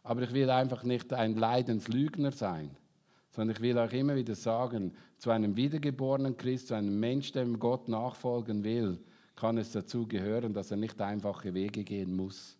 aber 0.03 0.21
ich 0.21 0.31
will 0.31 0.51
einfach 0.51 0.83
nicht 0.83 1.11
ein 1.11 1.35
Leidenslügner 1.35 2.31
sein, 2.31 2.69
sondern 3.31 3.55
ich 3.55 3.61
will 3.63 3.79
auch 3.79 3.91
immer 3.91 4.15
wieder 4.15 4.35
sagen, 4.35 4.93
zu 5.17 5.31
einem 5.31 5.55
wiedergeborenen 5.55 6.37
Christ, 6.37 6.67
zu 6.67 6.75
einem 6.75 6.99
Mensch, 6.99 7.31
dem 7.31 7.57
Gott 7.57 7.87
nachfolgen 7.87 8.63
will, 8.63 8.99
kann 9.35 9.57
es 9.57 9.71
dazu 9.71 10.07
gehören, 10.07 10.53
dass 10.53 10.69
er 10.69 10.77
nicht 10.77 11.01
einfache 11.01 11.53
Wege 11.55 11.83
gehen 11.83 12.15
muss. 12.15 12.57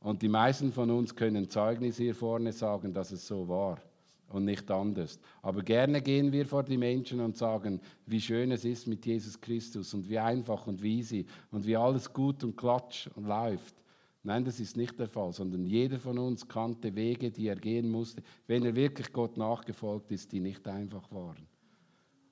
Und 0.00 0.22
die 0.22 0.28
meisten 0.28 0.72
von 0.72 0.90
uns 0.90 1.14
können 1.14 1.48
Zeugnis 1.48 1.98
hier 1.98 2.14
vorne 2.14 2.52
sagen, 2.52 2.92
dass 2.92 3.12
es 3.12 3.26
so 3.26 3.46
war 3.46 3.78
und 4.28 4.46
nicht 4.46 4.70
anders. 4.70 5.18
Aber 5.42 5.62
gerne 5.62 6.00
gehen 6.00 6.32
wir 6.32 6.46
vor 6.46 6.62
die 6.62 6.78
Menschen 6.78 7.20
und 7.20 7.36
sagen, 7.36 7.80
wie 8.06 8.20
schön 8.20 8.50
es 8.52 8.64
ist 8.64 8.86
mit 8.86 9.04
Jesus 9.04 9.38
Christus 9.40 9.92
und 9.92 10.08
wie 10.08 10.18
einfach 10.18 10.66
und 10.66 10.82
wie 10.82 10.98
easy 10.98 11.26
und 11.50 11.66
wie 11.66 11.76
alles 11.76 12.10
gut 12.12 12.42
und 12.44 12.56
klatsch 12.56 13.08
und 13.14 13.26
läuft. 13.26 13.74
Nein, 14.22 14.44
das 14.44 14.60
ist 14.60 14.76
nicht 14.76 14.98
der 14.98 15.08
Fall, 15.08 15.32
sondern 15.32 15.64
jeder 15.64 15.98
von 15.98 16.18
uns 16.18 16.46
kannte 16.46 16.94
Wege, 16.94 17.30
die 17.30 17.48
er 17.48 17.56
gehen 17.56 17.90
musste, 17.90 18.22
wenn 18.46 18.64
er 18.64 18.76
wirklich 18.76 19.12
Gott 19.12 19.36
nachgefolgt 19.36 20.12
ist, 20.12 20.32
die 20.32 20.40
nicht 20.40 20.66
einfach 20.68 21.10
waren. 21.10 21.46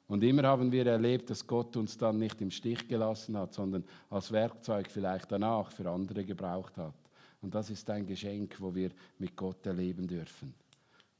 Und 0.07 0.22
immer 0.22 0.44
haben 0.44 0.72
wir 0.72 0.87
erlebt, 0.87 1.28
dass 1.28 1.46
Gott 1.46 1.76
uns 1.76 1.98
dann 1.98 2.18
nicht 2.18 2.40
im 2.40 2.50
Stich 2.50 2.88
gelassen 2.88 3.37
hat, 3.37 3.52
sondern 3.52 3.85
als 4.09 4.33
Werkzeug 4.33 4.90
vielleicht 4.90 5.31
danach 5.33 5.70
für 5.70 5.88
andere 5.88 6.24
gebraucht 6.24 6.76
hat. 6.78 6.94
Und 7.40 7.55
das 7.55 7.70
ist 7.70 7.88
ein 7.90 8.07
Geschenk, 8.07 8.57
wo 8.59 8.74
wir 8.74 8.90
mit 9.18 9.37
Gott 9.37 9.64
erleben 9.66 10.07
dürfen. 10.07 10.55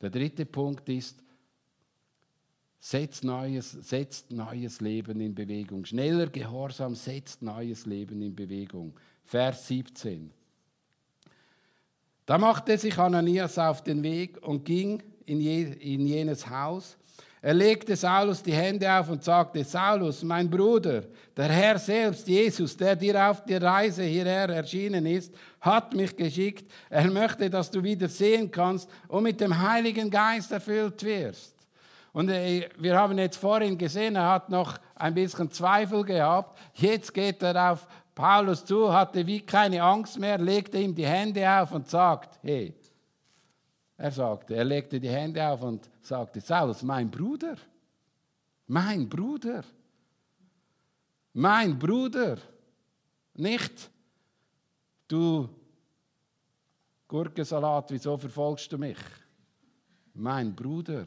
Der 0.00 0.11
dritte 0.11 0.46
Punkt 0.46 0.88
ist, 0.88 1.22
setzt 2.81 3.24
neues, 3.24 3.72
setzt 3.72 4.31
neues 4.31 4.81
Leben 4.81 5.20
in 5.20 5.35
Bewegung. 5.35 5.85
Schneller 5.85 6.28
Gehorsam 6.28 6.94
setzt 6.94 7.42
neues 7.42 7.87
Leben 7.87 8.22
in 8.22 8.35
Bewegung. 8.35 8.94
Vers 9.24 9.66
17. 9.68 10.31
Da 12.26 12.38
machte 12.38 12.76
sich 12.76 12.96
Ananias 12.98 13.59
auf 13.59 13.83
den 13.83 14.02
Weg 14.02 14.42
und 14.42 14.64
ging 14.64 15.02
in, 15.24 15.40
je, 15.40 15.62
in 15.62 16.07
jenes 16.07 16.48
Haus. 16.48 16.96
Er 17.40 17.55
legte 17.55 17.94
Saulus 17.94 18.42
die 18.42 18.53
Hände 18.53 18.90
auf 18.92 19.09
und 19.09 19.22
sagte, 19.22 19.62
Saulus, 19.62 20.22
mein 20.24 20.51
Bruder, 20.51 21.05
der 21.37 21.48
Herr 21.48 21.79
selbst, 21.79 22.27
Jesus, 22.27 22.77
der 22.77 22.96
dir 22.96 23.31
auf 23.31 23.44
der 23.44 23.62
Reise 23.62 24.03
hierher 24.03 24.48
erschienen 24.48 25.07
ist, 25.07 25.33
hat 25.61 25.94
mich 25.94 26.16
geschickt. 26.16 26.70
Er 26.90 27.09
möchte, 27.09 27.48
dass 27.48 27.70
du 27.70 27.83
wieder 27.83 28.09
sehen 28.09 28.51
kannst 28.51 28.90
und 29.07 29.22
mit 29.22 29.40
dem 29.40 29.57
Heiligen 29.57 30.11
Geist 30.11 30.51
erfüllt 30.51 31.03
wirst. 31.05 31.55
Und 32.12 32.31
äh, 32.31 32.68
wir 32.79 32.98
haben 32.98 33.16
jetzt 33.18 33.37
vorhin 33.37 33.79
gesehen, 33.79 34.16
er 34.16 34.29
hat 34.29 34.48
noch 34.48 34.77
ein 34.96 35.14
bisschen 35.14 35.51
Zweifel 35.51 36.05
gehabt. 36.05 36.59
Jetzt 36.74 37.14
geht 37.14 37.40
er 37.42 37.72
auf 37.72 37.87
Paulus 38.16 38.64
zu, 38.64 38.92
hatte 38.92 39.24
wie 39.24 39.40
keine 39.40 39.81
Angst 39.81 40.18
mehr, 40.18 40.38
legte 40.38 40.79
ihm 40.79 40.92
die 40.92 41.07
Hände 41.07 41.48
auf 41.48 41.70
und 41.70 41.88
sagt, 41.88 42.40
hey, 42.42 42.74
er 43.96 44.11
sagte, 44.11 44.57
er 44.57 44.64
legte 44.64 44.98
die 44.98 45.09
Hände 45.09 45.46
auf 45.46 45.62
und 45.62 45.88
sagte, 46.09 46.40
Saulus, 46.40 46.83
mein 46.83 47.11
Bruder, 47.11 47.57
mein 48.66 49.09
Bruder, 49.09 49.64
mein 51.35 51.79
Bruder, 51.79 52.38
nicht 53.35 53.90
du 55.07 55.49
Gurkensalat, 57.07 57.90
wieso 57.90 58.16
verfolgst 58.16 58.73
du 58.73 58.79
mich? 58.79 58.99
Mein 60.14 60.55
Bruder. 60.55 61.07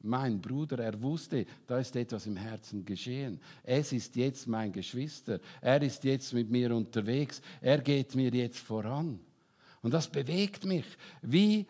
Mein 0.00 0.40
Bruder, 0.40 0.78
er 0.78 1.00
wusste, 1.02 1.44
da 1.66 1.78
ist 1.78 1.96
etwas 1.96 2.26
im 2.26 2.36
Herzen 2.36 2.84
geschehen. 2.84 3.40
Es 3.64 3.92
ist 3.92 4.14
jetzt 4.14 4.46
mein 4.46 4.70
Geschwister. 4.70 5.40
Er 5.60 5.82
ist 5.82 6.04
jetzt 6.04 6.32
mit 6.32 6.48
mir 6.50 6.74
unterwegs. 6.74 7.42
Er 7.60 7.78
geht 7.78 8.14
mir 8.14 8.30
jetzt 8.30 8.60
voran. 8.60 9.18
Und 9.82 9.92
das 9.92 10.08
bewegt 10.08 10.64
mich, 10.64 10.84
wie, 11.22 11.66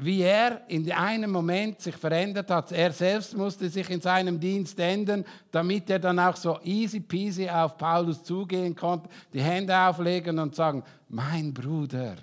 wie 0.00 0.22
er 0.22 0.62
in 0.68 0.90
einem 0.92 1.30
Moment 1.30 1.80
sich 1.80 1.96
verändert 1.96 2.50
hat. 2.50 2.72
Er 2.72 2.92
selbst 2.92 3.36
musste 3.36 3.68
sich 3.68 3.88
in 3.90 4.00
seinem 4.00 4.38
Dienst 4.38 4.78
ändern, 4.78 5.24
damit 5.50 5.90
er 5.90 5.98
dann 5.98 6.18
auch 6.18 6.36
so 6.36 6.58
easy 6.62 7.00
peasy 7.00 7.48
auf 7.48 7.76
Paulus 7.76 8.22
zugehen 8.22 8.74
konnte, 8.74 9.08
die 9.32 9.42
Hände 9.42 9.76
auflegen 9.76 10.38
und 10.38 10.54
sagen, 10.54 10.82
mein 11.08 11.52
Bruder. 11.52 12.16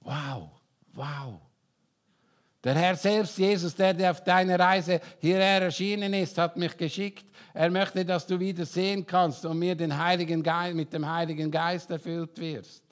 Wow, 0.00 0.50
wow. 0.92 1.40
Der 2.62 2.74
Herr 2.74 2.94
selbst, 2.94 3.38
Jesus, 3.38 3.74
der, 3.74 3.94
der 3.94 4.10
auf 4.10 4.22
deiner 4.22 4.58
Reise 4.58 5.00
hierher 5.18 5.62
erschienen 5.62 6.12
ist, 6.12 6.36
hat 6.36 6.56
mich 6.56 6.76
geschickt. 6.76 7.24
Er 7.54 7.70
möchte, 7.70 8.04
dass 8.04 8.26
du 8.26 8.38
wieder 8.38 8.66
sehen 8.66 9.06
kannst 9.06 9.44
und 9.46 9.58
mir 9.58 9.74
den 9.74 9.96
Heiligen 9.96 10.42
Geist, 10.42 10.74
mit 10.74 10.92
dem 10.92 11.10
Heiligen 11.10 11.50
Geist 11.50 11.90
erfüllt 11.90 12.38
wirst. 12.38 12.84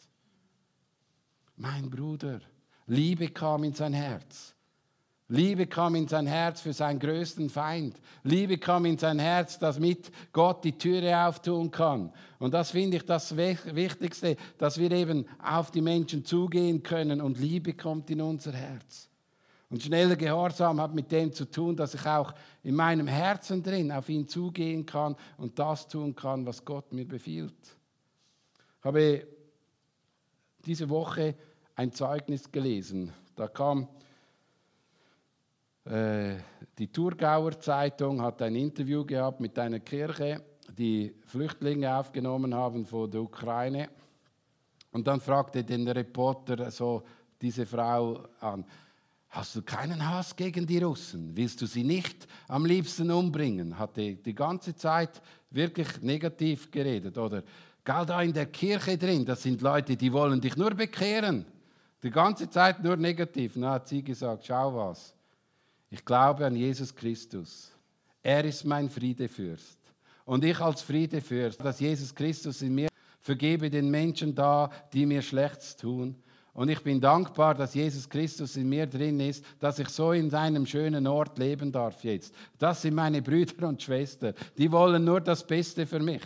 Mein 1.57 1.91
Bruder, 1.91 2.41
Liebe 2.89 3.29
kam 3.29 3.65
in 3.65 3.75
sein 3.75 3.93
Herz. 3.93 4.55
Liebe 5.31 5.67
kam 5.67 5.95
in 5.95 6.09
sein 6.09 6.27
Herz 6.27 6.63
für 6.63 6.73
seinen 6.73 6.99
größten 6.99 7.51
Feind. 7.51 8.01
Liebe 8.23 8.57
kam 8.57 8.87
in 8.87 8.97
sein 8.97 9.19
Herz, 9.19 9.59
damit 9.59 10.11
Gott 10.33 10.65
die 10.65 10.77
Türe 10.77 11.27
auftun 11.27 11.71
kann. 11.71 12.11
Und 12.39 12.55
das 12.55 12.71
finde 12.71 12.97
ich 12.97 13.05
das 13.05 13.37
Wichtigste, 13.37 14.37
dass 14.57 14.79
wir 14.79 14.91
eben 14.91 15.27
auf 15.39 15.71
die 15.71 15.83
Menschen 15.83 16.25
zugehen 16.25 16.83
können 16.83 17.21
und 17.21 17.39
Liebe 17.39 17.75
kommt 17.75 18.09
in 18.09 18.23
unser 18.23 18.53
Herz. 18.53 19.11
Und 19.69 19.83
schneller 19.83 20.17
Gehorsam 20.17 20.81
hat 20.81 20.95
mit 20.95 21.13
dem 21.13 21.31
zu 21.31 21.45
tun, 21.45 21.77
dass 21.77 21.93
ich 21.93 22.07
auch 22.07 22.33
in 22.63 22.75
meinem 22.75 23.07
Herzen 23.07 23.63
drin 23.63 23.93
auf 23.93 24.09
ihn 24.09 24.27
zugehen 24.27 24.87
kann 24.87 25.15
und 25.37 25.59
das 25.59 25.87
tun 25.89 26.15
kann, 26.15 26.47
was 26.47 26.65
Gott 26.65 26.91
mir 26.91 27.07
befiehlt. 27.07 27.77
Ich 28.79 28.85
habe 28.85 29.27
diese 30.65 30.89
Woche 30.89 31.35
ein 31.79 31.93
Zeugnis 31.93 32.51
gelesen. 32.51 33.13
Da 33.37 33.47
kam 33.47 33.87
äh, 35.85 36.35
die 36.77 36.89
Thurgauer 36.89 37.59
Zeitung, 37.61 38.21
hat 38.21 38.43
ein 38.43 38.57
Interview 38.57 39.05
gehabt 39.05 39.39
mit 39.39 39.57
einer 39.61 39.79
Kirche, 39.79 40.43
die 40.77 41.15
Flüchtlinge 41.25 41.97
aufgenommen 41.97 42.53
haben 42.53 42.85
von 42.85 43.09
der 43.09 43.23
Ukraine. 43.23 43.91
Und 44.91 45.07
dann 45.07 45.21
fragte 45.21 45.63
den 45.63 45.87
Reporter 45.87 46.69
so 46.73 47.05
diese 47.41 47.65
Frau 47.65 48.25
an, 48.41 48.65
Hast 49.31 49.55
du 49.55 49.63
keinen 49.63 50.09
Hass 50.09 50.35
gegen 50.35 50.67
die 50.67 50.79
Russen? 50.79 51.37
Willst 51.37 51.61
du 51.61 51.67
sie 51.67 51.85
nicht 51.85 52.27
am 52.49 52.65
liebsten 52.65 53.11
umbringen? 53.11 53.79
Hat 53.79 53.99
die, 53.99 54.17
die 54.17 54.35
ganze 54.35 54.75
Zeit 54.75 55.21
wirklich 55.51 56.01
negativ 56.01 56.71
geredet. 56.71 57.19
Oder 57.19 57.43
gal 57.85 58.07
da 58.07 58.23
in 58.23 58.33
der 58.33 58.47
Kirche 58.47 58.97
drin, 58.97 59.27
das 59.27 59.43
sind 59.43 59.61
Leute, 59.61 59.97
die 59.97 60.11
wollen 60.15 60.41
dich 60.41 60.57
nur 60.57 60.71
bekehren. 60.71 61.45
Die 62.03 62.11
ganze 62.11 62.49
Zeit 62.49 62.83
nur 62.83 62.97
negativ. 62.97 63.53
Na, 63.57 63.73
hat 63.73 63.89
sie 63.89 64.03
gesagt, 64.03 64.47
schau 64.47 64.75
was. 64.75 65.15
Ich 65.91 66.05
glaube 66.05 66.47
an 66.47 66.55
Jesus 66.55 66.95
Christus. 66.95 67.73
Er 68.23 68.45
ist 68.45 68.65
mein 68.65 68.89
Friedefürst. 68.89 69.79
Und 70.25 70.45
ich 70.45 70.61
als 70.61 70.83
Friedefürst, 70.83 71.65
dass 71.65 71.81
Jesus 71.81 72.15
Christus 72.15 72.63
in 72.63 72.75
mir 72.75 72.89
vergebe 73.21 73.71
den 73.71 73.91
Menschen 73.91 74.35
da, 74.35 74.71
die 74.93 75.07
mir 75.07 75.23
Schlechtes 75.23 75.77
tun 75.77 76.15
und 76.59 76.69
ich 76.71 76.83
bin 76.83 77.01
dankbar, 77.01 77.55
dass 77.55 77.75
Jesus 77.75 78.09
Christus 78.09 78.57
in 78.57 78.69
mir 78.69 78.85
drin 78.85 79.21
ist, 79.21 79.45
dass 79.61 79.79
ich 79.79 79.89
so 79.91 80.11
in 80.11 80.29
seinem 80.29 80.67
schönen 80.67 81.07
Ort 81.07 81.39
leben 81.39 81.71
darf 81.71 82.03
jetzt. 82.03 82.35
Das 82.59 82.83
sind 82.83 82.97
meine 82.97 83.23
Brüder 83.23 83.69
und 83.69 83.81
Schwestern. 83.81 84.35
Die 84.57 84.73
wollen 84.73 85.05
nur 85.05 85.21
das 85.21 85.47
Beste 85.47 85.87
für 85.87 86.01
mich. 86.01 86.25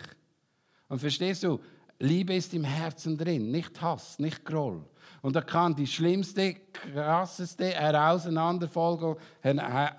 Und 0.88 1.00
verstehst 1.00 1.42
du, 1.42 1.61
Liebe 1.98 2.35
ist 2.35 2.54
im 2.54 2.64
Herzen 2.64 3.18
drin, 3.18 3.50
nicht 3.50 3.78
Hass, 3.82 4.18
nicht 4.18 4.42
Groll. 4.42 4.82
Und 5.22 5.37
da 5.37 5.40
kann 5.40 5.74
die 5.74 5.87
schlimmste, 5.87 6.56
krasseste 6.72 7.72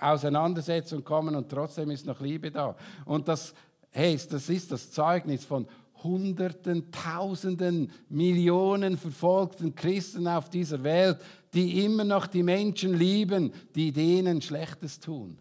Auseinandersetzung 0.01 1.03
kommen 1.03 1.33
und 1.35 1.49
trotzdem 1.49 1.89
ist 1.91 2.05
noch 2.05 2.19
Liebe 2.19 2.51
da. 2.51 2.75
Und 3.05 3.29
das, 3.29 3.53
hey, 3.91 4.19
das 4.29 4.49
ist 4.49 4.71
das 4.71 4.91
Zeugnis 4.91 5.45
von 5.45 5.65
Hunderten, 6.03 6.91
Tausenden, 6.91 7.89
Millionen 8.09 8.97
verfolgten 8.97 9.73
Christen 9.73 10.27
auf 10.27 10.49
dieser 10.49 10.83
Welt, 10.83 11.19
die 11.53 11.85
immer 11.85 12.03
noch 12.03 12.27
die 12.27 12.43
Menschen 12.43 12.93
lieben, 12.93 13.53
die 13.73 13.93
denen 13.93 14.41
Schlechtes 14.41 14.99
tun. 14.99 15.37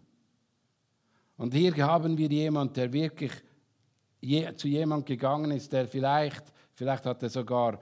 Und 1.35 1.53
hier 1.53 1.75
haben 1.85 2.17
wir 2.17 2.29
jemanden, 2.29 2.75
der 2.75 2.93
wirklich 2.93 3.33
zu 4.55 4.69
jemand 4.69 5.05
gegangen 5.05 5.51
ist, 5.51 5.73
der 5.73 5.89
vielleicht, 5.89 6.45
vielleicht 6.73 7.05
hat 7.05 7.21
er 7.21 7.29
sogar 7.29 7.79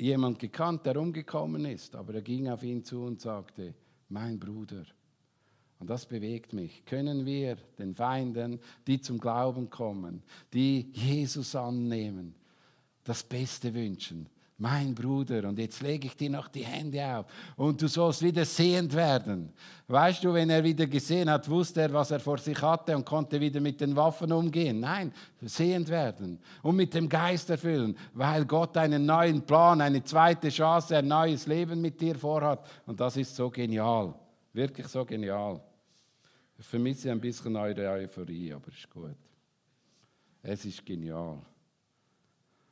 jemand 0.00 0.38
gekannt, 0.38 0.86
der 0.86 0.96
umgekommen 0.96 1.64
ist, 1.64 1.94
aber 1.94 2.14
er 2.14 2.22
ging 2.22 2.48
auf 2.48 2.62
ihn 2.62 2.84
zu 2.84 3.02
und 3.02 3.20
sagte, 3.20 3.74
mein 4.08 4.38
Bruder. 4.38 4.84
Und 5.78 5.88
das 5.88 6.06
bewegt 6.06 6.52
mich. 6.52 6.84
Können 6.84 7.24
wir 7.24 7.56
den 7.78 7.94
Feinden, 7.94 8.60
die 8.86 9.00
zum 9.00 9.18
Glauben 9.18 9.70
kommen, 9.70 10.22
die 10.52 10.90
Jesus 10.92 11.54
annehmen, 11.54 12.34
das 13.04 13.22
Beste 13.22 13.72
wünschen? 13.72 14.28
Mein 14.60 14.94
Bruder, 14.94 15.48
und 15.48 15.58
jetzt 15.58 15.80
lege 15.80 16.06
ich 16.06 16.14
dir 16.14 16.28
noch 16.28 16.46
die 16.48 16.64
Hände 16.64 17.02
auf 17.16 17.26
und 17.56 17.80
du 17.80 17.88
sollst 17.88 18.20
wieder 18.20 18.44
sehend 18.44 18.94
werden. 18.94 19.54
Weißt 19.88 20.22
du, 20.22 20.34
wenn 20.34 20.50
er 20.50 20.62
wieder 20.62 20.86
gesehen 20.86 21.30
hat, 21.30 21.48
wusste 21.48 21.80
er, 21.80 21.92
was 21.94 22.10
er 22.10 22.20
vor 22.20 22.36
sich 22.36 22.60
hatte 22.60 22.94
und 22.94 23.06
konnte 23.06 23.40
wieder 23.40 23.58
mit 23.58 23.80
den 23.80 23.96
Waffen 23.96 24.30
umgehen. 24.30 24.80
Nein, 24.80 25.12
sehend 25.40 25.88
werden 25.88 26.38
und 26.62 26.76
mit 26.76 26.92
dem 26.92 27.08
Geist 27.08 27.48
erfüllen, 27.48 27.96
weil 28.12 28.44
Gott 28.44 28.76
einen 28.76 29.06
neuen 29.06 29.40
Plan, 29.40 29.80
eine 29.80 30.04
zweite 30.04 30.50
Chance, 30.50 30.98
ein 30.98 31.08
neues 31.08 31.46
Leben 31.46 31.80
mit 31.80 31.98
dir 31.98 32.14
vorhat. 32.16 32.68
Und 32.84 33.00
das 33.00 33.16
ist 33.16 33.34
so 33.34 33.48
genial, 33.48 34.14
wirklich 34.52 34.86
so 34.88 35.06
genial. 35.06 35.58
Ich 36.58 36.66
vermisse 36.66 37.10
ein 37.10 37.20
bisschen 37.20 37.56
eure 37.56 37.88
Euphorie, 37.88 38.52
aber 38.52 38.68
ist 38.68 38.90
gut. 38.90 39.16
Es 40.42 40.66
ist 40.66 40.84
genial. 40.84 41.38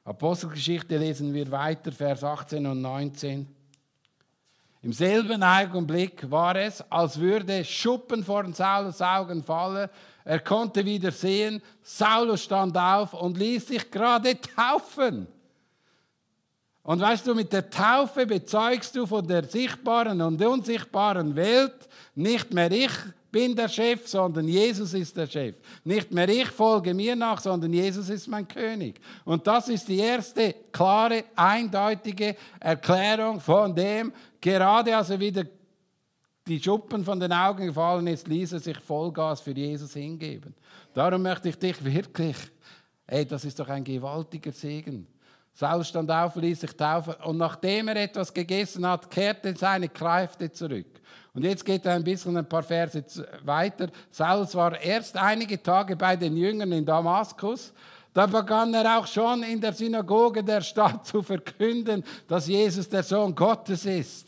Apostelgeschichte 0.09 0.97
lesen 0.97 1.35
wir 1.35 1.51
weiter, 1.51 1.93
Vers 1.93 2.25
18 2.25 2.65
und 2.65 2.81
19. 2.81 3.47
Im 4.81 4.93
selben 4.95 5.43
Augenblick 5.43 6.31
war 6.31 6.57
es, 6.57 6.83
als 6.91 7.21
würde 7.21 7.63
Schuppen 7.63 8.25
vor 8.25 8.51
Saulus 8.55 9.03
Augen 9.03 9.43
fallen. 9.43 9.91
Er 10.25 10.41
konnte 10.41 10.83
wieder 10.83 11.13
sehen. 11.13 11.61
Saulus 11.83 12.43
stand 12.45 12.75
auf 12.79 13.13
und 13.13 13.37
ließ 13.37 13.69
sich 13.69 13.91
gerade 13.91 14.41
taufen. 14.41 15.27
Und 16.85 17.01
weißt 17.03 17.27
du, 17.27 17.35
mit 17.35 17.53
der 17.53 17.69
Taufe 17.69 18.25
bezeugst 18.25 18.97
du 18.97 19.05
von 19.05 19.29
der 19.29 19.45
sichtbaren 19.45 20.23
und 20.23 20.43
unsichtbaren 20.43 21.37
Welt 21.37 21.87
nicht 22.15 22.55
mehr 22.55 22.73
ich 22.73 22.93
bin 23.31 23.55
der 23.55 23.69
Chef, 23.69 24.09
sondern 24.09 24.49
Jesus 24.49 24.95
ist 24.95 25.17
der 25.17 25.27
Chef. 25.27 25.57
Nicht 25.85 26.11
mehr 26.13 26.29
ich 26.29 26.49
folge 26.49 26.95
mir 26.95 27.15
nach, 27.15 27.41
sondern 27.41 27.73
Jesus 27.73 28.09
ist 28.09 28.27
mein 28.27 28.49
König. 28.49 29.01
Und 29.25 29.47
das 29.47 29.69
ist 29.69 29.89
die 29.89 29.99
erste 29.99 30.55
klare, 30.73 31.25
eindeutige 31.37 32.37
Erklärung 32.59 33.41
von 33.41 33.75
dem, 33.75 34.13
gerade 34.41 34.97
als 34.97 35.11
er 35.11 35.21
wieder 35.21 35.45
die 36.47 36.61
Schuppen 36.63 37.05
von 37.05 37.21
den 37.21 37.33
Augen 37.33 37.67
gefallen 37.67 38.07
ist, 38.07 38.27
ließ 38.27 38.53
er 38.53 38.61
sich 38.61 38.79
Vollgas 38.79 39.41
für 39.41 39.53
Jesus 39.53 39.93
hingeben. 39.93 40.55
Darum 40.95 41.23
möchte 41.23 41.51
ich 41.51 41.59
dich 41.59 41.85
wirklich, 41.85 42.37
ey, 43.07 43.27
das 43.27 43.45
ist 43.45 43.59
doch 43.61 43.69
ein 43.69 43.85
gewaltiger 43.85 44.53
Segen. 44.53 45.07
Saul 45.53 45.85
stand 45.85 46.11
auf, 46.11 46.37
ließ 46.37 46.61
sich 46.61 46.73
taufen 46.73 47.15
und 47.25 47.37
nachdem 47.37 47.89
er 47.89 47.97
etwas 47.97 48.33
gegessen 48.33 48.87
hat, 48.87 49.11
kehrte 49.11 49.55
seine 49.57 49.89
Kräfte 49.89 50.51
zurück. 50.53 50.87
Und 51.35 51.45
jetzt 51.45 51.65
geht 51.65 51.85
er 51.87 51.95
ein 51.95 52.05
bisschen 52.05 52.37
ein 52.37 52.49
paar 52.49 52.63
Verse 52.63 53.05
weiter. 53.45 53.89
Saulus 54.11 54.55
war 54.55 54.81
erst 54.81 55.17
einige 55.17 55.63
Tage 55.63 55.95
bei 55.95 56.17
den 56.17 56.37
Jüngern 56.37 56.73
in 56.73 56.85
Damaskus. 56.85 57.73
Da 58.13 58.27
begann 58.27 58.75
er 58.75 58.99
auch 58.99 59.07
schon 59.07 59.43
in 59.43 59.61
der 59.61 59.73
Synagoge 59.73 60.43
der 60.43 60.61
Stadt 60.61 61.07
zu 61.07 61.23
verkünden, 61.23 62.03
dass 62.27 62.49
Jesus 62.49 62.89
der 62.89 63.03
Sohn 63.03 63.35
Gottes 63.35 63.85
ist. 63.85 64.27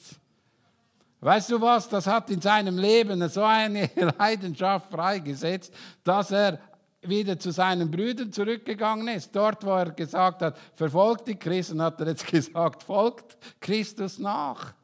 Weißt 1.21 1.51
du 1.51 1.61
was? 1.61 1.89
Das 1.89 2.07
hat 2.07 2.31
in 2.31 2.41
seinem 2.41 2.79
Leben 2.79 3.29
so 3.29 3.43
eine 3.43 3.91
Leidenschaft 4.19 4.91
freigesetzt, 4.91 5.73
dass 6.03 6.31
er 6.31 6.59
wieder 7.03 7.39
zu 7.39 7.51
seinen 7.51 7.91
Brüdern 7.91 8.33
zurückgegangen 8.33 9.09
ist. 9.09 9.35
Dort, 9.35 9.65
wo 9.65 9.71
er 9.71 9.91
gesagt 9.91 10.43
hat, 10.43 10.59
verfolgt 10.75 11.29
die 11.29 11.37
Christen, 11.37 11.81
hat 11.83 12.01
er 12.01 12.09
jetzt 12.09 12.27
gesagt, 12.31 12.83
folgt 12.83 13.37
Christus 13.61 14.19
nach. 14.19 14.75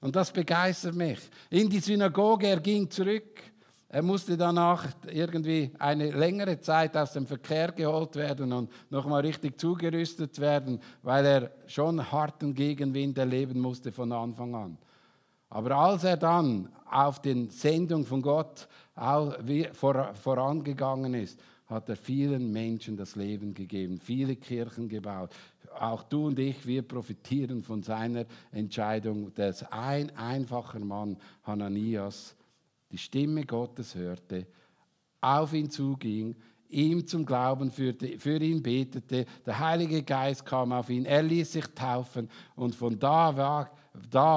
Und 0.00 0.16
das 0.16 0.32
begeistert 0.32 0.94
mich. 0.94 1.18
In 1.50 1.68
die 1.68 1.80
Synagoge, 1.80 2.46
er 2.46 2.60
ging 2.60 2.90
zurück. 2.90 3.42
Er 3.92 4.02
musste 4.02 4.36
danach 4.36 4.86
irgendwie 5.10 5.72
eine 5.78 6.12
längere 6.12 6.60
Zeit 6.60 6.96
aus 6.96 7.12
dem 7.12 7.26
Verkehr 7.26 7.72
geholt 7.72 8.14
werden 8.14 8.52
und 8.52 8.70
nochmal 8.88 9.22
richtig 9.22 9.58
zugerüstet 9.58 10.38
werden, 10.38 10.78
weil 11.02 11.26
er 11.26 11.50
schon 11.66 12.12
harten 12.12 12.54
Gegenwind 12.54 13.18
erleben 13.18 13.58
musste 13.60 13.90
von 13.90 14.12
Anfang 14.12 14.54
an. 14.54 14.78
Aber 15.48 15.74
als 15.74 16.04
er 16.04 16.16
dann 16.16 16.68
auf 16.88 17.20
den 17.20 17.50
Sendung 17.50 18.06
von 18.06 18.22
Gott 18.22 18.68
vorangegangen 18.94 21.14
ist, 21.14 21.40
hat 21.66 21.88
er 21.88 21.96
vielen 21.96 22.52
Menschen 22.52 22.96
das 22.96 23.16
Leben 23.16 23.54
gegeben, 23.54 23.98
viele 23.98 24.36
Kirchen 24.36 24.88
gebaut, 24.88 25.34
auch 25.78 26.02
du 26.02 26.26
und 26.26 26.38
ich, 26.38 26.66
wir 26.66 26.82
profitieren 26.82 27.62
von 27.62 27.82
seiner 27.82 28.24
Entscheidung, 28.52 29.32
dass 29.34 29.62
ein 29.70 30.14
einfacher 30.16 30.80
Mann, 30.80 31.16
Hananias, 31.44 32.34
die 32.90 32.98
Stimme 32.98 33.44
Gottes 33.44 33.94
hörte, 33.94 34.46
auf 35.20 35.52
ihn 35.52 35.70
zuging, 35.70 36.34
ihm 36.68 37.06
zum 37.06 37.26
Glauben 37.26 37.70
führte, 37.70 38.18
für 38.18 38.36
ihn 38.36 38.62
betete, 38.62 39.26
der 39.44 39.58
Heilige 39.58 40.02
Geist 40.02 40.44
kam 40.44 40.72
auf 40.72 40.88
ihn, 40.90 41.04
er 41.04 41.22
ließ 41.22 41.52
sich 41.52 41.66
taufen 41.74 42.28
und 42.54 42.74
von 42.74 42.98
da, 42.98 43.66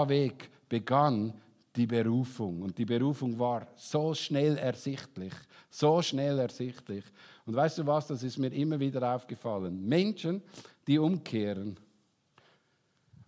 weg 0.09 0.49
begann 0.67 1.33
die 1.75 1.87
Berufung. 1.87 2.61
Und 2.61 2.77
die 2.77 2.85
Berufung 2.85 3.37
war 3.37 3.67
so 3.75 4.13
schnell 4.13 4.57
ersichtlich, 4.57 5.33
so 5.69 6.01
schnell 6.01 6.39
ersichtlich. 6.39 7.03
Und 7.45 7.55
weißt 7.55 7.79
du 7.79 7.85
was, 7.85 8.07
das 8.07 8.23
ist 8.23 8.37
mir 8.37 8.53
immer 8.53 8.79
wieder 8.79 9.15
aufgefallen. 9.15 9.85
Menschen, 9.85 10.41
die 10.87 10.99
umkehren 10.99 11.77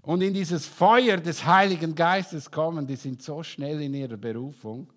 und 0.06 0.22
in 0.22 0.36
dieses 0.36 0.68
Feuer 0.68 1.18
des 1.18 1.44
Heiligen 1.44 1.96
Geistes 1.96 2.52
kommen, 2.52 2.86
die 2.86 2.96
sind 2.96 3.24
so 3.24 3.41
schnell 3.41 3.82
in 3.82 3.96
ihrer 3.96 4.18
Berufung. 4.18 4.88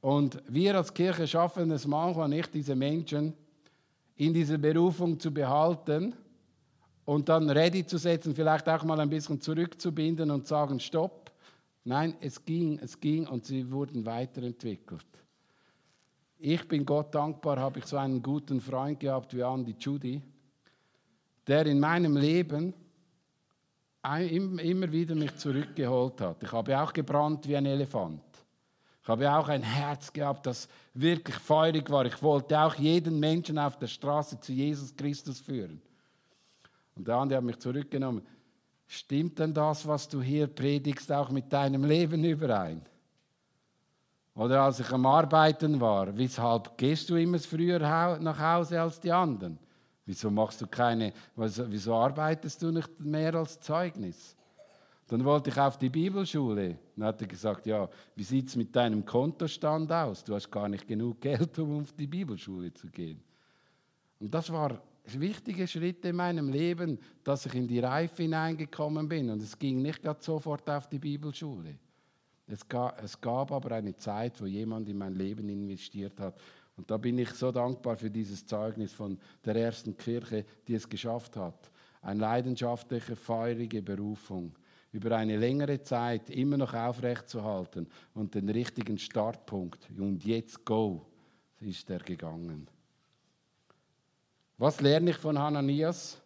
Und 0.00 0.42
wir 0.48 0.74
als 0.74 0.92
Kirche 0.92 1.26
schaffen 1.28 1.70
es 1.70 1.86
manchmal 1.86 2.28
nicht, 2.28 2.52
diese 2.52 2.74
Menschen 2.74 3.32
in 4.16 4.34
dieser 4.34 4.58
Berufung 4.58 5.20
zu 5.20 5.32
behalten 5.32 6.16
und 7.04 7.28
dann 7.28 7.48
ready 7.48 7.86
zu 7.86 7.96
setzen, 7.96 8.34
vielleicht 8.34 8.68
auch 8.68 8.82
mal 8.82 8.98
ein 8.98 9.08
bisschen 9.08 9.40
zurückzubinden 9.40 10.32
und 10.32 10.48
sagen, 10.48 10.80
stopp. 10.80 11.30
Nein, 11.84 12.16
es 12.20 12.44
ging, 12.44 12.80
es 12.80 12.98
ging 12.98 13.28
und 13.28 13.44
sie 13.44 13.70
wurden 13.70 14.04
weiterentwickelt. 14.04 15.06
Ich 16.38 16.66
bin 16.66 16.84
Gott 16.84 17.14
dankbar, 17.14 17.60
habe 17.60 17.78
ich 17.78 17.84
so 17.84 17.98
einen 17.98 18.20
guten 18.20 18.60
Freund 18.60 18.98
gehabt 18.98 19.32
wie 19.32 19.42
Andy 19.42 19.76
Judy 19.78 20.20
der 21.46 21.66
in 21.66 21.80
meinem 21.80 22.16
Leben 22.16 22.74
immer 24.02 24.92
wieder 24.92 25.14
mich 25.14 25.36
zurückgeholt 25.36 26.20
hat. 26.20 26.42
Ich 26.42 26.52
habe 26.52 26.80
auch 26.80 26.92
gebrannt 26.92 27.46
wie 27.48 27.56
ein 27.56 27.66
Elefant. 27.66 28.22
Ich 29.02 29.08
habe 29.08 29.32
auch 29.32 29.48
ein 29.48 29.62
Herz 29.62 30.12
gehabt, 30.12 30.46
das 30.46 30.68
wirklich 30.94 31.36
feurig 31.36 31.88
war. 31.90 32.06
Ich 32.06 32.20
wollte 32.22 32.58
auch 32.58 32.74
jeden 32.74 33.20
Menschen 33.20 33.58
auf 33.58 33.78
der 33.78 33.86
Straße 33.86 34.40
zu 34.40 34.52
Jesus 34.52 34.94
Christus 34.96 35.40
führen. 35.40 35.80
Und 36.96 37.06
der 37.06 37.16
andere 37.16 37.36
hat 37.38 37.44
mich 37.44 37.58
zurückgenommen. 37.58 38.22
Stimmt 38.88 39.38
denn 39.38 39.52
das, 39.54 39.86
was 39.86 40.08
du 40.08 40.22
hier 40.22 40.46
predigst, 40.46 41.10
auch 41.12 41.30
mit 41.30 41.52
deinem 41.52 41.84
Leben 41.84 42.24
überein? 42.24 42.82
Oder 44.34 44.62
als 44.62 44.80
ich 44.80 44.90
am 44.90 45.06
Arbeiten 45.06 45.80
war, 45.80 46.16
weshalb 46.16 46.76
gehst 46.76 47.08
du 47.10 47.16
immer 47.16 47.38
früher 47.38 47.78
nach 47.80 48.38
Hause 48.38 48.80
als 48.80 49.00
die 49.00 49.10
anderen? 49.10 49.58
Wieso 50.06 50.30
machst 50.30 50.60
du 50.60 50.68
keine, 50.68 51.12
wieso 51.34 51.94
arbeitest 51.94 52.62
du 52.62 52.70
nicht 52.70 53.00
mehr 53.00 53.34
als 53.34 53.58
Zeugnis? 53.60 54.36
Dann 55.08 55.24
wollte 55.24 55.50
ich 55.50 55.58
auf 55.58 55.78
die 55.78 55.88
Bibelschule. 55.88 56.78
Dann 56.96 57.06
hat 57.08 57.20
er 57.20 57.26
gesagt, 57.26 57.66
ja, 57.66 57.88
wie 58.14 58.22
sieht 58.22 58.48
es 58.48 58.56
mit 58.56 58.74
deinem 58.74 59.04
Kontostand 59.04 59.90
aus? 59.90 60.22
Du 60.22 60.34
hast 60.34 60.50
gar 60.50 60.68
nicht 60.68 60.86
genug 60.86 61.20
Geld, 61.20 61.58
um 61.58 61.80
auf 61.80 61.92
die 61.92 62.06
Bibelschule 62.06 62.72
zu 62.72 62.88
gehen. 62.88 63.20
Und 64.20 64.32
das 64.32 64.50
war 64.50 64.80
wichtige 65.06 65.66
Schritte 65.66 66.08
in 66.08 66.16
meinem 66.16 66.48
Leben, 66.48 66.98
dass 67.22 67.46
ich 67.46 67.54
in 67.54 67.66
die 67.66 67.80
Reife 67.80 68.22
hineingekommen 68.22 69.08
bin. 69.08 69.30
Und 69.30 69.42
es 69.42 69.58
ging 69.58 69.82
nicht 69.82 70.02
gerade 70.02 70.22
sofort 70.22 70.68
auf 70.70 70.88
die 70.88 70.98
Bibelschule. 70.98 71.78
Es 72.48 72.66
gab, 72.68 73.02
es 73.02 73.20
gab 73.20 73.50
aber 73.50 73.72
eine 73.72 73.96
Zeit, 73.96 74.40
wo 74.40 74.46
jemand 74.46 74.88
in 74.88 74.98
mein 74.98 75.14
Leben 75.14 75.48
investiert 75.48 76.18
hat 76.20 76.40
Und 76.76 76.90
da 76.90 76.96
bin 76.98 77.18
ich 77.18 77.30
so 77.30 77.50
dankbar 77.50 77.96
für 77.96 78.10
dieses 78.10 78.46
Zeugnis 78.46 78.92
von 78.92 79.18
der 79.44 79.56
ersten 79.56 79.96
Kirche, 79.96 80.44
die 80.68 80.74
es 80.74 80.88
geschafft 80.88 81.36
hat. 81.36 81.70
Eine 82.02 82.20
leidenschaftliche, 82.20 83.16
feurige 83.16 83.82
Berufung 83.82 84.54
über 84.92 85.16
eine 85.16 85.36
längere 85.36 85.82
Zeit 85.82 86.30
immer 86.30 86.56
noch 86.56 86.74
aufrechtzuerhalten 86.74 87.86
und 88.14 88.34
den 88.34 88.48
richtigen 88.48 88.98
Startpunkt. 88.98 89.88
Und 89.98 90.24
jetzt 90.24 90.64
go, 90.64 91.06
ist 91.60 91.90
er 91.90 91.98
gegangen. 91.98 92.68
Was 94.58 94.80
lerne 94.80 95.10
ich 95.10 95.16
von 95.16 95.38
Hananias? 95.38 96.20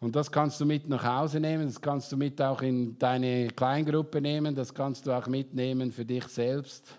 Und 0.00 0.14
das 0.14 0.30
kannst 0.30 0.60
du 0.60 0.66
mit 0.66 0.88
nach 0.88 1.02
Hause 1.02 1.40
nehmen, 1.40 1.66
das 1.66 1.80
kannst 1.80 2.12
du 2.12 2.16
mit 2.16 2.40
auch 2.42 2.60
in 2.60 2.98
deine 2.98 3.48
Kleingruppe 3.48 4.20
nehmen, 4.20 4.54
das 4.54 4.74
kannst 4.74 5.06
du 5.06 5.12
auch 5.12 5.26
mitnehmen 5.26 5.90
für 5.90 6.04
dich 6.04 6.24
selbst. 6.24 6.94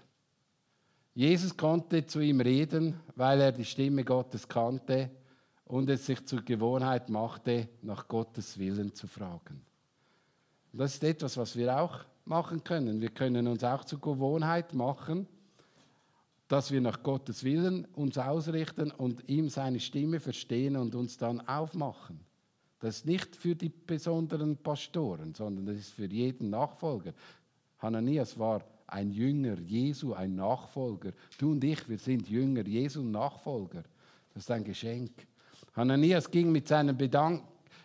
Jesus 1.15 1.55
konnte 1.55 2.05
zu 2.05 2.19
ihm 2.19 2.41
reden, 2.41 2.99
weil 3.15 3.39
er 3.39 3.53
die 3.53 3.63
Stimme 3.63 4.03
Gottes 4.03 4.47
kannte 4.49 5.09
und 5.63 5.89
es 5.89 6.05
sich 6.05 6.25
zur 6.25 6.41
Gewohnheit 6.41 7.09
machte, 7.09 7.69
nach 7.81 8.09
Gottes 8.09 8.59
Willen 8.59 8.93
zu 8.93 9.07
fragen. 9.07 9.61
Das 10.73 10.95
ist 10.95 11.03
etwas, 11.05 11.37
was 11.37 11.55
wir 11.55 11.79
auch 11.79 11.99
machen 12.25 12.61
können. 12.65 12.99
Wir 12.99 13.11
können 13.11 13.47
uns 13.47 13.63
auch 13.63 13.85
zur 13.85 14.01
Gewohnheit 14.01 14.73
machen, 14.73 15.25
dass 16.49 16.69
wir 16.69 16.81
nach 16.81 17.01
Gottes 17.01 17.45
Willen 17.45 17.85
uns 17.93 18.17
ausrichten 18.17 18.91
und 18.91 19.27
ihm 19.29 19.47
seine 19.47 19.79
Stimme 19.79 20.19
verstehen 20.19 20.75
und 20.75 20.95
uns 20.95 21.17
dann 21.17 21.39
aufmachen. 21.47 22.19
Das 22.81 22.97
ist 22.97 23.05
nicht 23.05 23.37
für 23.37 23.55
die 23.55 23.69
besonderen 23.69 24.57
Pastoren, 24.57 25.33
sondern 25.33 25.65
das 25.65 25.77
ist 25.77 25.93
für 25.93 26.07
jeden 26.07 26.49
Nachfolger. 26.49 27.13
Hananias 27.79 28.37
war 28.37 28.61
ein 28.87 29.11
Jünger 29.11 29.59
Jesu, 29.59 30.13
ein 30.13 30.35
Nachfolger. 30.35 31.11
Du 31.37 31.51
und 31.51 31.63
ich, 31.63 31.87
wir 31.89 31.97
sind 31.97 32.27
Jünger 32.29 32.65
Jesu 32.65 33.01
Nachfolger. 33.01 33.83
Das 34.33 34.43
ist 34.43 34.51
ein 34.51 34.63
Geschenk. 34.63 35.11
Hananias 35.75 36.29
ging 36.29 36.51
mit 36.51 36.67
seinem 36.67 36.97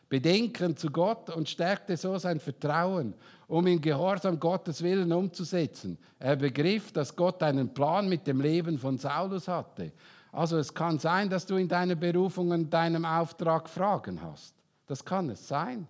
Bedenken 0.09 0.77
zu 0.77 0.91
Gott 0.91 1.31
und 1.31 1.49
stärkte 1.49 1.97
so 1.97 2.19
sein 2.19 2.41
Vertrauen, 2.41 3.15
um 3.49 3.67
in 3.67 3.81
Gehorsam 3.81 4.39
Gottes 4.39 4.83
Willen 4.83 5.13
umzusetzen. 5.13 5.99
Er 6.19 6.37
begriff, 6.37 6.93
dass 6.93 7.15
Gott 7.15 7.43
einen 7.43 7.73
Plan 7.73 8.09
mit 8.09 8.27
dem 8.27 8.41
Leben 8.41 8.79
von 8.79 8.99
Saulus 8.99 9.49
hatte. 9.49 9.93
Also 10.33 10.59
es 10.59 10.73
kann 10.73 10.99
sein, 10.99 11.29
dass 11.29 11.47
du 11.47 11.57
in 11.57 11.69
deiner 11.69 11.97
Berufung 11.97 12.51
und 12.51 12.71
deinem 12.71 13.05
Auftrag 13.05 13.69
Fragen 13.69 14.21
hast. 14.23 14.55
Das 14.87 15.05
kann 15.05 15.31
es 15.31 15.47
sein. 15.47 15.87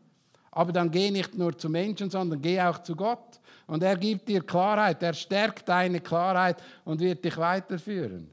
Aber 0.50 0.72
dann 0.72 0.90
geh 0.90 1.10
nicht 1.10 1.36
nur 1.36 1.56
zu 1.56 1.68
Menschen, 1.68 2.10
sondern 2.10 2.40
geh 2.40 2.60
auch 2.60 2.82
zu 2.82 2.96
Gott. 2.96 3.39
Und 3.70 3.84
er 3.84 3.96
gibt 3.96 4.28
dir 4.28 4.42
Klarheit, 4.42 5.00
er 5.00 5.14
stärkt 5.14 5.68
deine 5.68 6.00
Klarheit 6.00 6.60
und 6.84 6.98
wird 6.98 7.24
dich 7.24 7.36
weiterführen. 7.36 8.28